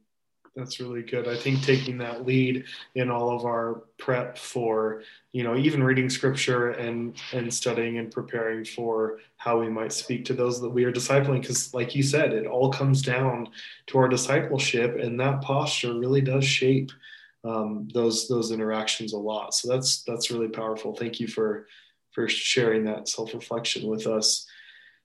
That's 0.55 0.81
really 0.81 1.01
good. 1.01 1.29
I 1.29 1.37
think 1.37 1.63
taking 1.63 1.97
that 1.99 2.25
lead 2.25 2.65
in 2.95 3.09
all 3.09 3.29
of 3.33 3.45
our 3.45 3.83
prep 3.97 4.37
for, 4.37 5.01
you 5.31 5.43
know, 5.43 5.55
even 5.55 5.81
reading 5.81 6.09
scripture 6.09 6.71
and 6.71 7.15
and 7.31 7.53
studying 7.53 7.99
and 7.99 8.11
preparing 8.11 8.65
for 8.65 9.19
how 9.37 9.59
we 9.61 9.69
might 9.69 9.93
speak 9.93 10.25
to 10.25 10.33
those 10.33 10.59
that 10.59 10.69
we 10.69 10.83
are 10.83 10.91
discipling, 10.91 11.39
because 11.39 11.73
like 11.73 11.95
you 11.95 12.03
said, 12.03 12.33
it 12.33 12.47
all 12.47 12.69
comes 12.69 13.01
down 13.01 13.47
to 13.87 13.97
our 13.97 14.09
discipleship, 14.09 14.97
and 14.99 15.17
that 15.21 15.41
posture 15.41 15.97
really 15.97 16.21
does 16.21 16.43
shape 16.43 16.91
um, 17.45 17.87
those 17.93 18.27
those 18.27 18.51
interactions 18.51 19.13
a 19.13 19.17
lot. 19.17 19.53
So 19.53 19.69
that's 19.69 20.03
that's 20.03 20.31
really 20.31 20.49
powerful. 20.49 20.93
Thank 20.93 21.21
you 21.21 21.27
for 21.27 21.67
for 22.11 22.27
sharing 22.27 22.83
that 22.85 23.07
self 23.07 23.33
reflection 23.33 23.87
with 23.87 24.05
us. 24.05 24.45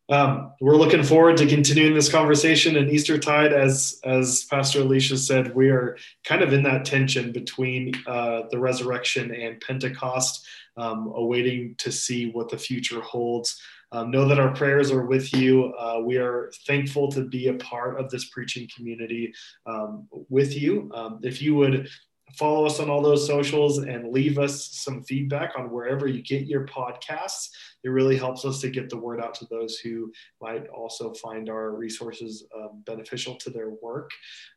Um, 0.08 0.52
we're 0.60 0.76
looking 0.76 1.02
forward 1.02 1.36
to 1.38 1.46
continuing 1.46 1.94
this 1.94 2.10
conversation 2.10 2.76
in 2.76 2.88
Eastertide. 2.88 3.52
As 3.52 4.00
as 4.04 4.44
Pastor 4.44 4.80
Alicia 4.80 5.18
said, 5.18 5.54
we 5.54 5.68
are 5.68 5.96
kind 6.24 6.42
of 6.42 6.52
in 6.52 6.62
that 6.62 6.84
tension 6.84 7.32
between 7.32 7.92
uh, 8.06 8.42
the 8.50 8.58
resurrection 8.58 9.34
and 9.34 9.60
Pentecost, 9.60 10.46
um, 10.76 11.12
awaiting 11.16 11.74
to 11.78 11.90
see 11.90 12.30
what 12.30 12.48
the 12.48 12.58
future 12.58 13.00
holds. 13.00 13.60
Um, 13.92 14.10
know 14.10 14.28
that 14.28 14.40
our 14.40 14.52
prayers 14.54 14.90
are 14.90 15.06
with 15.06 15.32
you. 15.32 15.72
Uh, 15.74 16.00
we 16.04 16.18
are 16.18 16.52
thankful 16.66 17.10
to 17.12 17.22
be 17.22 17.48
a 17.48 17.54
part 17.54 18.00
of 18.00 18.10
this 18.10 18.28
preaching 18.30 18.68
community 18.74 19.32
um, 19.64 20.08
with 20.28 20.56
you. 20.56 20.90
Um, 20.94 21.20
if 21.22 21.40
you 21.40 21.54
would 21.56 21.88
follow 22.34 22.66
us 22.66 22.80
on 22.80 22.90
all 22.90 23.02
those 23.02 23.26
socials 23.26 23.78
and 23.78 24.12
leave 24.12 24.38
us 24.38 24.68
some 24.72 25.02
feedback 25.04 25.52
on 25.56 25.70
wherever 25.70 26.06
you 26.06 26.22
get 26.22 26.46
your 26.46 26.66
podcasts. 26.66 27.50
It 27.84 27.90
really 27.90 28.16
helps 28.16 28.44
us 28.44 28.60
to 28.62 28.70
get 28.70 28.90
the 28.90 28.96
word 28.96 29.20
out 29.20 29.34
to 29.36 29.46
those 29.48 29.78
who 29.78 30.12
might 30.42 30.66
also 30.68 31.14
find 31.14 31.48
our 31.48 31.70
resources 31.70 32.44
um, 32.54 32.82
beneficial 32.84 33.36
to 33.36 33.50
their 33.50 33.70
work. 33.70 34.10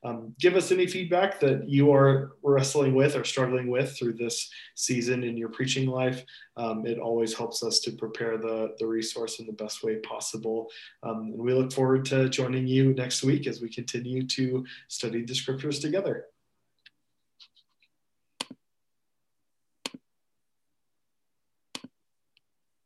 Um, 0.03 0.33
give 0.39 0.55
us 0.55 0.71
any 0.71 0.87
feedback 0.87 1.39
that 1.41 1.69
you 1.69 1.93
are 1.93 2.31
wrestling 2.43 2.95
with 2.95 3.15
or 3.15 3.23
struggling 3.23 3.69
with 3.69 3.95
through 3.95 4.13
this 4.13 4.49
season 4.75 5.23
in 5.23 5.37
your 5.37 5.49
preaching 5.49 5.87
life. 5.87 6.23
Um, 6.57 6.87
it 6.87 6.97
always 6.97 7.37
helps 7.37 7.61
us 7.61 7.79
to 7.81 7.91
prepare 7.91 8.37
the, 8.37 8.73
the 8.79 8.87
resource 8.87 9.39
in 9.39 9.45
the 9.45 9.53
best 9.53 9.83
way 9.83 9.97
possible. 9.97 10.69
Um, 11.03 11.33
and 11.33 11.37
we 11.37 11.53
look 11.53 11.71
forward 11.71 12.05
to 12.05 12.29
joining 12.29 12.67
you 12.67 12.93
next 12.95 13.23
week 13.23 13.45
as 13.45 13.61
we 13.61 13.69
continue 13.69 14.25
to 14.27 14.65
study 14.87 15.23
the 15.23 15.35
scriptures 15.35 15.79
together. 15.79 16.25